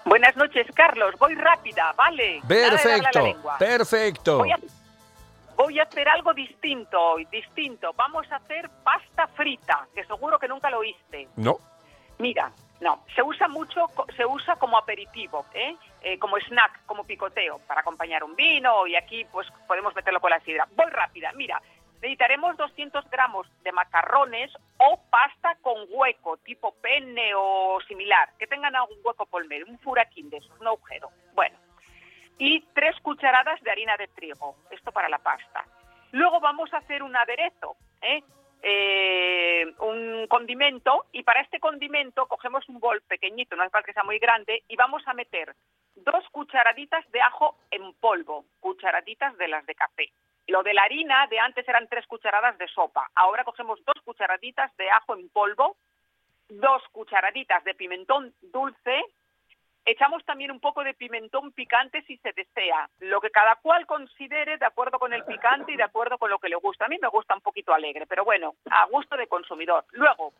Buenas 0.06 0.36
noches, 0.38 0.67
Carlos. 0.75 1.15
Voy 1.17 1.34
rápida, 1.34 1.91
¿vale? 1.97 2.41
Perfecto, 2.47 3.36
perfecto. 3.58 4.38
Voy 4.38 4.51
a, 4.51 4.60
voy 5.56 5.80
a 5.80 5.84
hacer 5.84 6.08
algo 6.08 6.34
distinto 6.34 7.01
hoy, 7.01 7.25
distinto. 7.25 7.91
Vamos 7.93 8.32
a 8.32 8.36
hacer 8.36 8.69
pasta 8.84 9.27
frita, 9.30 9.88
que 9.95 10.06
seguro 10.06 10.38
que 10.38 10.47
nunca 10.47 10.69
lo 10.69 10.80
oíste. 10.80 11.27
No. 11.36 11.58
Mira, 12.19 12.51
no, 12.82 13.03
se 13.15 13.23
usa 13.23 13.47
mucho, 13.47 13.88
se 14.15 14.23
usa 14.23 14.56
como 14.58 14.77
aperitivo, 14.77 15.45
¿eh? 15.56 15.75
Eh, 16.01 16.19
como 16.19 16.38
snack, 16.38 16.86
como 16.86 17.03
picoteo, 17.03 17.60
para 17.67 17.82
acompañar 17.82 18.23
un 18.23 18.36
vino 18.36 18.86
y 18.86 18.95
aquí 18.95 19.25
pues 19.25 19.47
podemos 19.67 19.95
meterlo 19.95 20.21
con 20.21 20.30
la 20.30 20.39
sidra. 20.41 20.67
Voy 20.75 20.89
rápida, 20.91 21.32
mira, 21.36 21.60
necesitaremos 22.02 22.56
200 22.58 23.10
gramos 23.10 23.48
de 23.64 23.72
macarrones 23.72 24.52
o 24.78 25.02
pasta 25.10 25.58
con 25.62 25.86
hueco, 25.90 26.38
tipo 26.38 26.74
penne 26.76 27.34
o 27.36 27.80
similar, 27.88 28.30
que 28.38 28.48
tengan 28.48 28.76
algún 28.76 28.98
hueco 29.04 29.26
por 29.26 29.46
medio, 29.48 29.66
un 29.68 29.80
furaquín 29.80 30.30
de 30.30 30.38
esos, 30.38 30.60
un 30.60 30.68
agujero. 30.68 31.10
Bueno, 31.34 31.58
y 32.38 32.62
tres 32.74 32.96
cucharadas 33.02 33.62
de 33.62 33.72
harina 33.72 33.98
de 33.98 34.08
trigo, 34.08 34.56
esto 34.70 34.92
para 34.92 35.10
la 35.10 35.18
pasta. 35.18 35.66
Luego 36.12 36.40
vamos 36.40 36.74
a 36.74 36.78
hacer 36.78 37.04
un 37.04 37.16
aderezo, 37.16 37.76
¿eh? 38.02 38.24
Eh, 38.64 39.66
un 39.80 40.26
condimento 40.28 41.06
y 41.12 41.22
para 41.22 41.42
este 41.42 41.60
condimento 41.60 42.26
cogemos 42.26 42.68
un 42.70 42.80
bol 42.80 43.02
pequeñito, 43.02 43.56
no 43.56 43.62
hace 43.62 43.70
falta 43.70 43.86
que 43.86 43.94
sea 43.94 44.04
muy 44.04 44.18
grande, 44.18 44.64
y 44.68 44.76
vamos 44.76 45.04
a 45.06 45.14
meter 45.14 45.56
dos 45.96 46.28
cucharaditas 46.32 47.10
de 47.12 47.22
ajo 47.22 47.56
en 47.70 47.94
polvo, 47.94 48.46
cucharaditas 48.60 49.38
de 49.38 49.48
las 49.48 49.66
de 49.66 49.76
café. 49.76 50.12
Lo 50.48 50.64
de 50.64 50.74
la 50.74 50.84
harina 50.84 51.28
de 51.28 51.40
antes 51.40 51.68
eran 51.68 51.88
tres 51.88 52.06
cucharadas 52.08 52.58
de 52.58 52.68
sopa, 52.70 53.10
ahora 53.16 53.44
cogemos 53.44 53.84
dos 53.86 54.02
cucharaditas 54.04 54.76
de 54.78 54.90
ajo 54.90 55.16
en 55.16 55.30
polvo, 55.30 55.78
dos 56.50 56.82
cucharaditas 56.92 57.64
de 57.64 57.76
pimentón 57.76 58.34
dulce, 58.42 59.04
Echamos 59.90 60.26
también 60.26 60.52
un 60.52 60.60
poco 60.60 60.84
de 60.84 60.94
pimentón 60.94 61.54
picante 61.54 62.02
si 62.02 62.18
se 62.18 62.34
desea, 62.34 62.90
lo 63.00 63.22
que 63.22 63.30
cada 63.30 63.56
cual 63.56 63.86
considere 63.86 64.58
de 64.58 64.66
acuerdo 64.66 65.00
con 65.00 65.14
el 65.14 65.24
picante 65.24 65.72
y 65.72 65.78
de 65.78 65.84
acuerdo 65.84 66.18
con 66.18 66.30
lo 66.30 66.40
que 66.40 66.50
le 66.50 66.58
gusta. 66.58 66.84
A 66.84 66.88
mí 66.90 66.98
me 67.02 67.08
gusta 67.08 67.34
un 67.34 67.40
poquito 67.40 67.74
alegre, 67.74 68.06
pero 68.06 68.26
bueno, 68.26 68.56
a 68.70 68.84
gusto 68.88 69.16
de 69.16 69.28
consumidor. 69.28 69.86
Luego, 69.92 70.34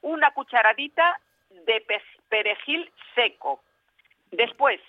una 0.00 0.32
cucharadita 0.32 1.20
de 1.48 1.80
pe- 1.82 2.02
perejil 2.28 2.92
seco. 3.14 3.62
Después, 4.32 4.80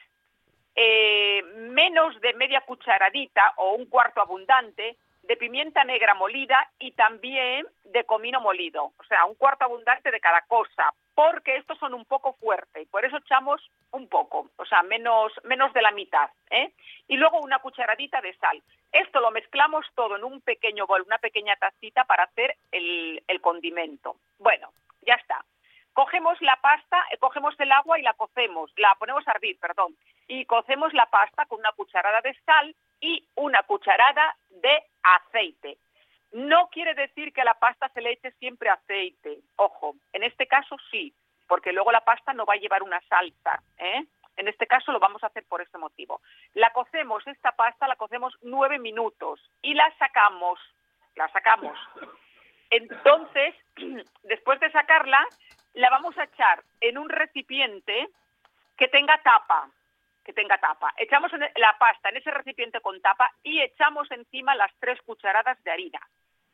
eh, 0.82 1.44
menos 1.58 2.18
de 2.22 2.34
media 2.36 2.62
cucharadita 2.62 3.52
o 3.58 3.74
un 3.74 3.88
cuarto 3.88 4.22
abundante 4.22 4.96
de 5.24 5.36
pimienta 5.36 5.84
negra 5.84 6.14
molida 6.14 6.56
y 6.80 6.94
también 6.94 7.68
de 7.84 8.06
comino 8.06 8.40
molido. 8.40 8.94
O 8.98 9.04
sea, 9.04 9.26
un 9.26 9.36
cuarto 9.36 9.66
abundante 9.66 10.10
de 10.10 10.22
cada 10.22 10.40
cosa, 10.44 10.94
porque 11.14 11.58
estos 11.58 11.78
son 11.80 11.94
un 11.94 12.06
poco 12.06 12.32
fuertes 12.36 12.84
y 12.84 12.86
por 12.86 13.04
eso 13.04 13.18
echamos 13.18 13.62
un 13.92 14.08
poco, 14.08 14.52
o 14.56 14.66
sea, 14.66 14.82
menos, 14.84 15.34
menos 15.44 15.74
de 15.74 15.82
la 15.82 15.92
mitad. 15.92 16.30
¿eh? 16.50 16.72
Y 17.10 17.18
luego 17.18 17.42
una 17.42 17.60
cucharadita 17.60 18.22
de 18.22 18.34
sal. 18.36 18.64
Esto 18.94 19.20
lo 19.20 19.32
mezclamos 19.32 19.86
todo 19.96 20.16
en 20.16 20.24
un 20.24 20.40
pequeño 20.40 20.88
bol, 20.88 21.02
una 21.02 21.18
pequeña 21.18 21.58
tacita 21.58 22.06
para 22.06 22.24
hacer 22.24 22.56
el, 22.72 23.22
el 23.28 23.42
condimento. 23.42 24.16
Bueno, 24.38 24.72
ya 25.02 25.16
está. 25.16 25.44
Cogemos 25.92 26.42
la 26.42 26.56
pasta, 26.62 27.06
eh, 27.12 27.18
cogemos 27.18 27.54
el 27.60 27.74
agua 27.74 28.00
y 28.00 28.02
la 28.02 28.14
cocemos, 28.14 28.72
la 28.78 28.96
ponemos 28.98 29.28
a 29.28 29.32
hervir, 29.32 29.60
perdón, 29.60 29.94
y 30.30 30.46
cocemos 30.46 30.94
la 30.94 31.08
pasta 31.08 31.46
con 31.48 31.60
una 31.60 31.72
cucharada 31.74 32.22
de 32.22 32.34
sal 32.46 32.74
y 33.02 33.28
una 33.36 33.64
cucharada 33.64 34.38
de 34.50 34.84
aceite. 35.04 35.78
No 36.32 36.70
quiere 36.70 36.94
decir 36.94 37.34
que 37.34 37.42
a 37.42 37.46
la 37.46 37.56
pasta 37.56 37.90
se 37.90 38.02
le 38.02 38.12
eche 38.12 38.32
siempre 38.34 38.70
aceite. 38.70 39.40
Ojo, 39.56 39.96
en 40.14 40.24
este 40.24 40.46
caso 40.46 40.78
sí, 40.92 41.12
porque 41.48 41.74
luego 41.74 41.92
la 41.92 42.06
pasta 42.06 42.32
no 42.34 42.46
va 42.46 42.54
a 42.54 42.58
llevar 42.58 42.84
una 42.84 43.02
salsa. 43.10 43.64
¿eh? 43.80 44.06
En 44.38 44.48
este 44.48 44.68
caso 44.68 44.92
lo 44.92 45.00
vamos 45.00 45.24
a 45.24 45.28
hacer 45.28 45.44
por 45.50 45.62
ese 45.62 45.80
motivo. 45.80 46.22
La 46.54 46.72
cocemos, 46.74 47.26
esta 47.26 47.52
pasta 47.54 47.88
la 47.88 47.96
cocemos 47.96 48.38
nueve 48.44 48.78
minutos 48.78 49.42
y 49.64 49.74
la 49.74 49.92
sacamos. 49.98 50.60
la 51.16 51.28
sacamos. 51.30 51.78
Entonces, 52.70 53.56
después 54.24 54.60
de 54.60 54.72
sacarla, 54.72 55.26
la 55.74 55.90
vamos 55.90 56.16
a 56.20 56.26
echar 56.26 56.64
en 56.82 57.00
un 57.00 57.10
recipiente 57.10 58.10
que 58.78 58.88
tenga 58.88 59.18
tapa, 59.24 59.70
que 60.30 60.34
tenga 60.42 60.60
tapa. 60.60 60.94
Echamos 60.98 61.34
en- 61.34 61.50
la 61.56 61.76
pasta 61.80 62.10
en 62.10 62.18
ese 62.18 62.30
recipiente 62.30 62.82
con 62.82 63.02
tapa 63.02 63.32
y 63.42 63.62
echamos 63.62 64.12
encima 64.12 64.54
las 64.54 64.72
tres 64.80 65.02
cucharadas 65.02 65.58
de 65.64 65.72
harina. 65.72 66.00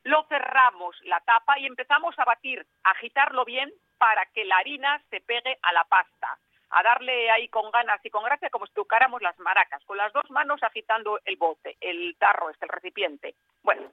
Lo 0.04 0.24
cerramos 0.30 0.96
la 1.04 1.20
tapa 1.20 1.60
y 1.60 1.66
empezamos 1.66 2.18
a 2.18 2.24
batir, 2.24 2.66
a 2.86 2.92
agitarlo 2.92 3.44
bien 3.44 3.70
para 3.98 4.26
que 4.28 4.46
la 4.46 4.56
harina 4.60 5.02
se 5.10 5.20
pegue 5.20 5.58
a 5.62 5.74
la 5.74 5.84
pasta, 5.84 6.40
a 6.70 6.84
darle 6.84 7.30
ahí 7.32 7.50
con 7.50 7.70
ganas 7.70 8.00
y 8.06 8.10
con 8.10 8.24
gracia 8.24 8.50
como 8.50 8.66
si 8.66 8.74
tocáramos 8.74 9.22
las 9.22 9.38
maracas, 9.40 9.84
con 9.84 9.98
las 9.98 10.14
dos 10.14 10.30
manos 10.32 10.64
agitando 10.64 11.20
el 11.26 11.36
bote, 11.36 11.76
el 11.82 12.16
tarro, 12.18 12.50
este, 12.52 12.66
el 12.66 12.70
recipiente. 12.70 13.36
Bueno, 13.62 13.92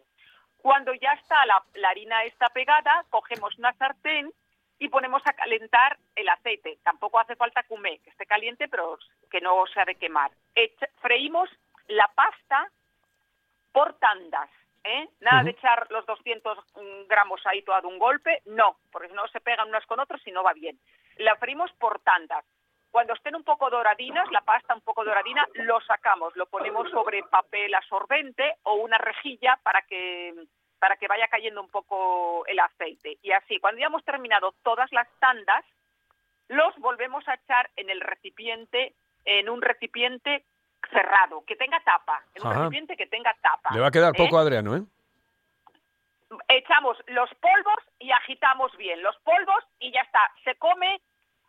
cuando 0.58 0.94
ya 0.94 1.10
está 1.14 1.44
la, 1.46 1.60
la 1.74 1.88
harina 1.88 2.22
está 2.22 2.50
pegada, 2.50 3.04
cogemos 3.10 3.58
una 3.58 3.72
sartén 3.72 4.30
y 4.84 4.88
ponemos 4.88 5.22
a 5.26 5.32
calentar 5.32 5.96
el 6.16 6.28
aceite. 6.28 6.78
Tampoco 6.82 7.20
hace 7.20 7.36
falta 7.36 7.62
cumé, 7.62 7.98
que 8.00 8.10
esté 8.10 8.26
caliente, 8.26 8.68
pero 8.68 8.98
que 9.30 9.40
no 9.40 9.64
se 9.66 9.80
ha 9.80 9.84
de 9.84 9.94
quemar. 9.94 10.30
Echa- 10.54 10.88
freímos 11.00 11.48
la 11.86 12.08
pasta 12.14 12.68
por 13.72 13.94
tandas. 13.98 14.50
¿eh? 14.84 15.08
Nada 15.20 15.44
de 15.44 15.50
echar 15.50 15.86
los 15.90 16.04
200 16.06 16.58
gramos 17.08 17.40
ahí 17.46 17.62
todo 17.62 17.80
de 17.80 17.86
un 17.86 17.98
golpe, 17.98 18.42
no, 18.46 18.76
porque 18.90 19.08
si 19.08 19.14
no 19.14 19.26
se 19.28 19.40
pegan 19.40 19.68
unas 19.68 19.86
con 19.86 20.00
otras 20.00 20.20
y 20.26 20.32
no 20.32 20.42
va 20.42 20.52
bien. 20.52 20.78
La 21.16 21.36
freímos 21.36 21.70
por 21.74 22.00
tandas. 22.00 22.44
Cuando 22.90 23.14
estén 23.14 23.34
un 23.36 23.44
poco 23.44 23.70
doradinas, 23.70 24.30
la 24.32 24.42
pasta 24.42 24.74
un 24.74 24.82
poco 24.82 25.04
doradina, 25.04 25.46
lo 25.54 25.80
sacamos, 25.80 26.34
lo 26.36 26.46
ponemos 26.46 26.90
sobre 26.90 27.22
papel 27.22 27.72
absorbente 27.74 28.56
o 28.64 28.74
una 28.74 28.98
rejilla 28.98 29.58
para 29.62 29.80
que 29.82 30.34
para 30.82 30.96
que 30.96 31.06
vaya 31.06 31.28
cayendo 31.28 31.60
un 31.60 31.68
poco 31.68 32.44
el 32.48 32.58
aceite. 32.58 33.16
Y 33.22 33.30
así, 33.30 33.60
cuando 33.60 33.80
ya 33.80 33.86
hemos 33.86 34.04
terminado 34.04 34.52
todas 34.64 34.90
las 34.90 35.06
tandas, 35.20 35.64
los 36.48 36.76
volvemos 36.78 37.22
a 37.28 37.34
echar 37.34 37.70
en 37.76 37.88
el 37.88 38.00
recipiente, 38.00 38.92
en 39.24 39.48
un 39.48 39.62
recipiente 39.62 40.44
cerrado, 40.90 41.44
que 41.46 41.54
tenga 41.54 41.78
tapa, 41.84 42.24
en 42.34 42.42
un 42.42 42.50
Ajá. 42.50 42.60
recipiente 42.62 42.96
que 42.96 43.06
tenga 43.06 43.32
tapa. 43.40 43.72
Le 43.72 43.78
va 43.78 43.86
a 43.86 43.90
quedar 43.92 44.12
¿eh? 44.12 44.18
poco 44.18 44.36
a 44.36 44.40
Adriano, 44.40 44.74
¿eh? 44.74 44.82
echamos 46.48 46.96
los 47.06 47.30
polvos 47.34 47.78
y 48.00 48.10
agitamos 48.10 48.76
bien 48.76 49.00
los 49.04 49.14
polvos 49.18 49.62
y 49.78 49.92
ya 49.92 50.00
está. 50.00 50.32
Se 50.42 50.56
come, 50.56 51.00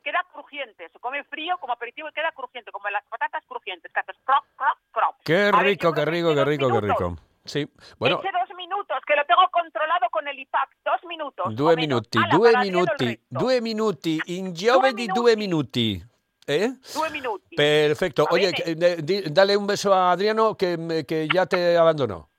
queda 0.04 0.24
crujiente, 0.32 0.89
se 0.89 1.00
come 1.00 1.24
frío 1.24 1.58
como 1.58 1.74
aperitivo 1.74 2.08
y 2.08 2.12
queda 2.13 2.32
crujiente, 2.34 2.72
como 2.72 2.88
las 2.91 3.04
patatas 3.06 3.43
crujientes, 3.48 3.91
que 3.91 4.00
haces 4.00 4.17
croc, 4.26 4.46
croc, 4.56 4.78
croc. 4.91 5.15
Qué 5.26 5.34
ver, 5.34 5.56
rico, 5.56 5.91
qué 5.91 6.06
rico, 6.06 6.36
qué 6.36 6.46
rico, 6.46 6.69
qué 6.72 6.82
rico. 6.82 7.17
Sí, 7.45 7.67
bueno, 7.97 8.19
Eche 8.19 8.29
dos 8.32 8.56
minutos, 8.56 8.97
que 9.06 9.15
lo 9.15 9.25
tengo 9.25 9.41
controlado 9.51 10.08
con 10.12 10.25
el 10.27 10.39
IPAC. 10.39 10.69
Dos 10.86 11.03
minutos. 11.08 11.56
due 11.56 11.75
minuti, 11.75 12.17
Ala, 12.17 12.29
due 12.36 12.58
minuti, 12.58 13.19
due 13.29 13.62
minuti, 13.62 14.19
in 14.27 14.53
giovedì 14.53 15.08
due 15.08 15.36
minuti. 15.36 16.01
¿Eh? 16.45 16.69
Due 16.93 17.10
minuti. 17.10 17.56
Perfecto. 17.56 18.27
Oye, 18.29 18.51
que- 18.51 18.75
de- 18.75 19.01
di- 19.01 19.23
dale 19.32 19.56
un 19.56 19.65
beso 19.65 19.93
a 19.93 20.12
Adriano 20.12 20.56
que, 20.56 21.06
que 21.08 21.27
ya 21.34 21.45
te 21.45 21.77
abandonó. 21.77 22.29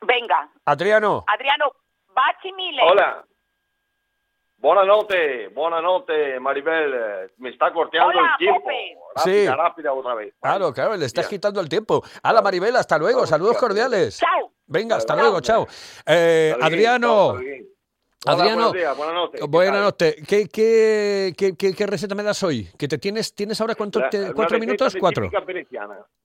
Venga, 0.00 0.50
Adriano, 0.64 1.22
Adriano, 1.26 1.72
baci 2.12 2.52
mille. 2.52 2.82
Hola. 2.82 3.24
Buonanotte, 4.62 5.48
buonanotte 5.48 6.38
Maribel. 6.38 6.94
Eh, 6.94 7.30
Me 7.38 7.50
está 7.50 7.72
corteando 7.72 8.10
Hola, 8.16 8.30
el 8.30 8.38
tiempo. 8.38 8.60
Pope. 8.62 8.96
Sí. 9.24 9.46
Rápida, 9.46 9.56
rápida 9.56 9.92
otra 9.92 10.14
vez. 10.14 10.34
claro, 10.40 10.72
claro, 10.72 10.96
le 10.96 11.04
estás 11.04 11.26
quitando 11.26 11.60
el 11.60 11.68
tiempo. 11.68 12.00
Hala, 12.22 12.40
Maribel, 12.42 12.76
hasta 12.76 12.96
luego, 12.96 13.26
saludos 13.26 13.58
cordiales. 13.58 14.18
Chao. 14.18 14.52
Venga, 14.68 14.96
hasta 14.96 15.14
Chao. 15.14 15.20
luego, 15.22 15.40
chao. 15.40 15.66
Eh, 16.06 16.52
bien, 16.54 16.64
Adriano. 16.64 17.26
Hola, 18.24 18.34
Adriano, 18.44 18.72
buenas 18.94 19.14
noches. 19.16 19.40
¿Qué 19.40 19.46
buenas 19.48 19.82
noches. 19.82 20.14
¿Qué, 20.28 20.46
qué, 20.48 21.32
qué, 21.36 21.56
qué- 21.58 21.74
qué 21.74 21.86
receta 21.88 22.14
me 22.14 22.22
das 22.22 22.40
hoy? 22.44 22.68
¿Que 22.78 22.86
te 22.86 22.96
tienes, 22.96 23.34
tienes 23.34 23.60
ahora 23.60 23.74
cuánto? 23.74 23.98
La- 23.98 24.10
te- 24.10 24.22
una 24.22 24.32
¿Cuatro 24.32 24.60
minutos? 24.60 24.96
Cuatro. 25.00 25.28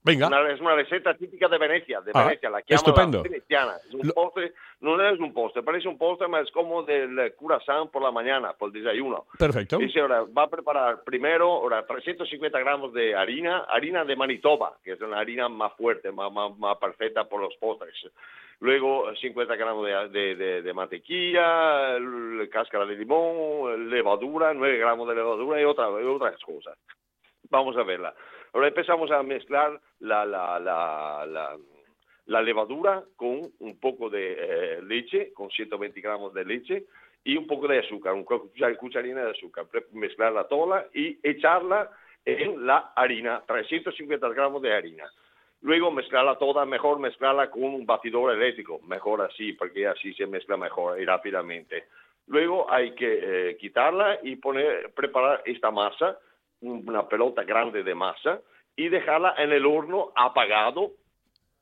Venga. 0.04 0.28
Una- 0.28 0.52
es 0.54 0.62
una 0.62 0.76
receta 0.76 1.16
típica 1.18 1.48
de 1.48 1.58
Venecia, 1.58 2.00
de 2.02 2.12
Ah, 2.14 2.26
Venecia, 2.26 2.52
la 2.52 2.62
chiamano 2.62 2.88
estupendo. 2.88 3.18
la 3.18 3.24
veneciana. 3.24 3.78
Es 3.88 3.94
un 3.96 4.10
postre, 4.12 4.54
no 4.80 5.02
es 5.02 5.20
un 5.20 5.34
postre, 5.34 5.64
parece 5.64 5.88
un 5.88 5.98
postre, 5.98 6.28
pero 6.30 6.44
es 6.44 6.52
como 6.52 6.84
del 6.84 7.34
curasán 7.36 7.90
por 7.90 8.02
la 8.04 8.12
mañana, 8.12 8.54
por 8.54 8.68
el 8.70 8.84
desayuno. 8.84 9.26
Perfecto. 9.40 9.78
Dice, 9.78 10.00
ahora, 10.02 10.24
va 10.26 10.44
a 10.44 10.50
preparar 10.50 11.04
primero 11.04 11.46
ahora, 11.52 11.86
350 11.86 12.60
gramos 12.60 12.94
de 12.94 13.16
harina, 13.16 13.66
harina 13.70 14.06
de 14.06 14.16
Manitoba, 14.16 14.78
que 14.84 14.92
es 14.94 15.02
una 15.02 15.20
harina 15.20 15.50
más 15.50 15.74
fuerte, 15.74 16.12
más, 16.12 16.32
más, 16.32 16.56
más 16.60 16.78
perfecta 16.78 17.24
por 17.28 17.42
los 17.42 17.56
postres. 17.58 17.96
Luego 18.60 19.14
50 19.16 19.56
gramos 19.56 19.86
de, 19.86 20.10
de, 20.10 20.36
de- 20.36 20.62
de 20.64 20.74
mantequilla, 20.74 21.98
cáscara 22.52 22.86
de 22.86 22.96
limón, 22.96 23.90
levadura, 23.90 24.54
9 24.54 24.78
gramos 24.78 25.08
de 25.08 25.16
levadura 25.16 25.62
y, 25.62 25.66
otra, 25.66 25.88
y 26.02 26.06
otras 26.06 26.40
cosas. 26.44 26.78
Vamos 27.50 27.78
a 27.78 27.84
verla. 27.84 28.14
Ahora 28.54 28.68
empezamos 28.70 29.12
a 29.12 29.22
mezclar 29.24 29.80
la, 30.00 30.26
la, 30.26 30.60
la, 30.60 31.26
la, 31.28 31.56
la 32.28 32.42
levadura 32.42 33.04
con 33.16 33.52
un 33.60 33.80
poco 33.80 34.10
de 34.10 34.36
eh, 34.40 34.82
leche, 34.84 35.34
con 35.34 35.50
120 35.50 36.00
gramos 36.02 36.34
de 36.34 36.46
leche 36.46 36.86
y 37.24 37.36
un 37.38 37.48
poco 37.48 37.68
de 37.68 37.80
azúcar, 37.80 38.14
un 38.14 38.26
cuchar- 38.26 38.78
cucharina 38.78 39.24
de 39.26 39.32
azúcar. 39.32 39.66
Mezclarla 39.92 40.48
toda 40.48 40.88
y 40.94 41.18
echarla 41.24 41.90
en 42.26 42.66
la 42.66 42.92
harina, 42.96 43.44
350 43.48 44.30
gramos 44.30 44.62
de 44.62 44.74
harina. 44.74 45.06
Luego 45.62 45.90
mezclarla 45.92 46.36
toda, 46.38 46.66
mejor 46.66 47.00
mezclarla 47.00 47.50
con 47.50 47.64
un 47.64 47.86
batidor 47.86 48.34
eléctrico, 48.34 48.80
mejor 48.84 49.22
así, 49.22 49.54
porque 49.54 49.88
así 49.88 50.14
se 50.14 50.28
mezcla 50.28 50.56
mejor 50.58 51.02
y 51.02 51.06
rápidamente. 51.06 51.86
Luego 52.28 52.70
hay 52.72 52.92
que 52.92 53.20
eh, 53.52 53.58
quitarla 53.58 54.20
y 54.22 54.36
poner, 54.36 54.92
preparar 54.94 55.42
esta 55.46 55.72
masa, 55.72 56.20
un- 56.62 56.88
una 56.88 57.08
pelota 57.08 57.44
grande 57.44 57.84
de 57.84 57.96
masa, 57.96 58.42
y 58.76 58.90
dejarla 58.90 59.34
en 59.38 59.52
el 59.52 59.66
horno 59.66 60.12
apagado 60.16 60.92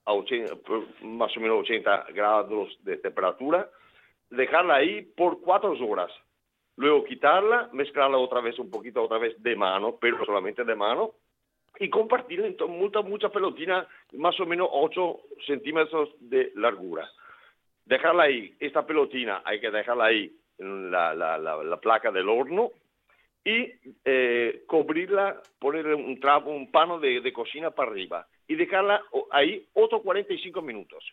a 0.05 0.13
80, 0.13 0.55
por 0.57 0.83
más 1.03 1.35
o 1.35 1.39
menos 1.39 1.59
80 1.61 2.07
grados 2.13 2.77
de 2.83 2.97
temperatura, 2.97 3.69
dejarla 4.29 4.75
ahí 4.75 5.01
por 5.01 5.41
cuatro 5.41 5.73
horas. 5.87 6.11
Luego 6.77 7.03
quitarla, 7.05 7.69
mezclarla 7.73 8.17
otra 8.17 8.41
vez, 8.41 8.59
un 8.59 8.69
poquito 8.69 9.01
otra 9.03 9.17
vez 9.17 9.41
de 9.41 9.55
mano, 9.55 9.97
pero 9.99 10.23
solamente 10.25 10.63
de 10.63 10.75
mano, 10.75 11.11
y 11.79 11.89
compartir 11.89 12.41
en 12.41 12.55
to- 12.57 12.67
mucha, 12.67 13.01
mucha 13.01 13.29
pelotina, 13.29 13.87
más 14.13 14.39
o 14.39 14.45
menos 14.45 14.67
8 14.71 15.19
centímetros 15.45 16.09
de 16.19 16.51
largura. 16.55 17.09
Dejarla 17.85 18.23
ahí, 18.23 18.53
esta 18.59 18.85
pelotina 18.85 19.41
hay 19.45 19.59
que 19.59 19.71
dejarla 19.71 20.05
ahí 20.05 20.31
en 20.57 20.91
la, 20.91 21.13
la- 21.13 21.37
la- 21.37 21.63
la 21.63 21.77
placa 21.77 22.11
del 22.11 22.29
horno 22.29 22.71
y 23.43 23.71
eh, 24.03 24.63
cubrirla, 24.67 25.41
ponerle 25.59 25.95
un 25.95 26.19
trapo, 26.19 26.49
un 26.49 26.71
pano 26.71 26.99
de, 26.99 27.21
de 27.21 27.33
cocina 27.33 27.71
para 27.71 27.91
arriba 27.91 28.27
y 28.47 28.55
dejarla 28.55 29.03
ahí 29.31 29.65
otros 29.73 30.01
45 30.01 30.61
minutos. 30.61 31.03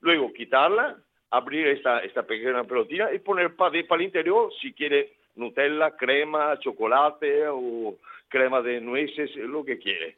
Luego 0.00 0.32
quitarla, 0.32 0.98
abrir 1.30 1.66
esta, 1.68 2.00
esta 2.00 2.24
pequeña 2.24 2.64
pelotina 2.64 3.12
y 3.12 3.18
poner 3.18 3.56
para 3.56 3.76
el 3.76 4.02
interior 4.02 4.52
si 4.60 4.72
quiere 4.72 5.14
Nutella, 5.34 5.96
crema, 5.96 6.58
chocolate 6.58 7.48
o 7.48 7.96
crema 8.28 8.60
de 8.60 8.80
nueces, 8.80 9.34
lo 9.36 9.64
que 9.64 9.78
quiere. 9.78 10.16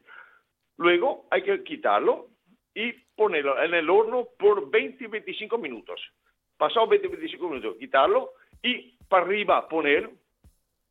Luego 0.77 1.25
hay 1.31 1.43
que 1.43 1.63
quitarlo 1.63 2.27
y 2.73 2.91
ponerlo 3.15 3.61
en 3.61 3.73
el 3.73 3.89
horno 3.89 4.27
por 4.37 4.69
20-25 4.69 5.57
minutos. 5.59 6.01
Pasado 6.57 6.87
20-25 6.87 7.49
minutos, 7.49 7.77
quitarlo 7.77 8.31
y 8.61 8.97
para 9.07 9.25
arriba 9.25 9.67
poner 9.69 10.09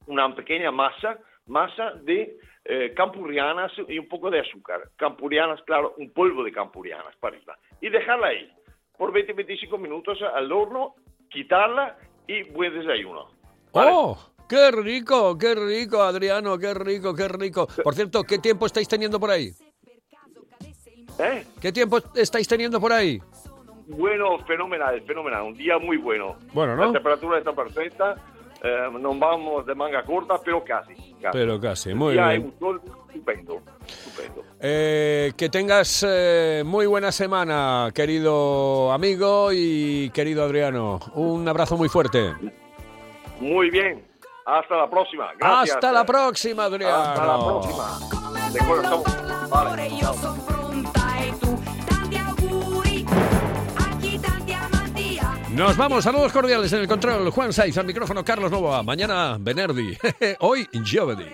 una 0.07 0.35
pequeña 0.35 0.71
masa, 0.71 1.19
masa 1.47 1.93
de 2.03 2.39
eh, 2.65 2.93
campurianas 2.95 3.73
y 3.89 3.99
un 3.99 4.09
poco 4.09 4.31
de 4.31 4.41
azúcar. 4.41 4.91
Campurianas, 4.97 5.61
claro, 5.63 5.95
un 5.99 6.11
polvo 6.13 6.43
de 6.43 6.53
campurianas 6.53 7.15
para 7.21 7.37
arriba. 7.37 7.59
Y 7.81 7.91
dejarla 7.91 8.29
ahí 8.29 8.51
por 8.97 9.13
20-25 9.13 9.79
minutos 9.79 10.19
al 10.23 10.51
horno, 10.51 10.95
quitarla 11.29 11.97
y 12.27 12.43
buen 12.51 12.73
desayuno. 12.73 13.29
¡Oh! 13.73 14.19
¡Qué 14.49 14.71
rico! 14.71 15.37
¡Qué 15.39 15.55
rico, 15.55 16.03
Adriano! 16.03 16.59
¡Qué 16.59 16.75
rico, 16.75 17.15
qué 17.15 17.29
rico! 17.29 17.67
Por 17.83 17.95
cierto, 17.95 18.23
¿qué 18.23 18.39
tiempo 18.39 18.67
estáis 18.67 18.89
teniendo 18.89 19.19
por 19.19 19.31
ahí? 19.31 19.51
¿Eh? 21.19 21.45
¿Qué 21.61 21.73
tiempo 21.73 21.99
estáis 22.15 22.47
teniendo 22.47 22.81
por 22.81 22.93
ahí? 22.93 23.21
Bueno, 23.87 24.39
fenomenal, 24.47 25.01
fenomenal. 25.03 25.43
Un 25.43 25.55
día 25.55 25.79
muy 25.79 25.97
bueno. 25.97 26.37
Bueno, 26.53 26.77
¿no? 26.77 26.87
La 26.87 26.93
temperatura 26.93 27.39
está 27.39 27.53
perfecta. 27.53 28.17
Eh, 28.65 28.89
no 28.99 29.15
vamos 29.19 29.67
de 29.67 29.75
manga 29.75 30.03
corta, 30.03 30.37
pero 30.43 30.65
casi. 30.65 30.95
casi. 31.21 31.33
Pero 31.33 31.61
casi, 31.61 31.93
muy 31.93 32.19
hay 32.19 32.39
bien. 32.39 32.51
un 32.51 32.59
sol 32.59 32.81
estupendo. 33.07 33.61
estupendo. 33.87 34.43
Eh, 34.59 35.33
que 35.37 35.51
tengas 35.51 36.03
eh, 36.09 36.63
muy 36.65 36.87
buena 36.87 37.13
semana, 37.13 37.91
querido 37.95 38.91
amigo 38.91 39.51
y 39.53 40.09
querido 40.15 40.45
Adriano. 40.45 40.99
Un 41.13 41.47
abrazo 41.47 41.77
muy 41.77 41.91
fuerte. 41.91 42.33
Muy 43.39 43.69
bien. 43.69 44.03
Hasta 44.47 44.77
la 44.79 44.89
próxima. 44.89 45.31
Gracias. 45.39 45.77
Hasta 45.77 45.93
la 45.93 46.07
próxima, 46.07 46.65
Adriano. 46.65 46.97
Hasta 46.97 47.27
la 47.27 47.45
próxima. 47.45 48.51
De 48.51 48.59
corazón. 48.61 49.03
Vale. 49.51 50.64
Nos 55.55 55.77
vamos, 55.77 56.03
saludos 56.03 56.33
cordiales 56.33 56.73
en 56.73 56.81
el 56.81 56.89
control. 56.89 57.31
Juan 57.31 57.53
Saiz, 57.53 57.79
al 57.79 57.87
micrófono 57.87 58.25
Carlos 58.25 58.51
Novoa. 58.51 58.83
Mañana 58.83 59.37
Benerdi. 59.39 59.97
Hoy 60.41 60.69
Giovedi. 60.85 61.27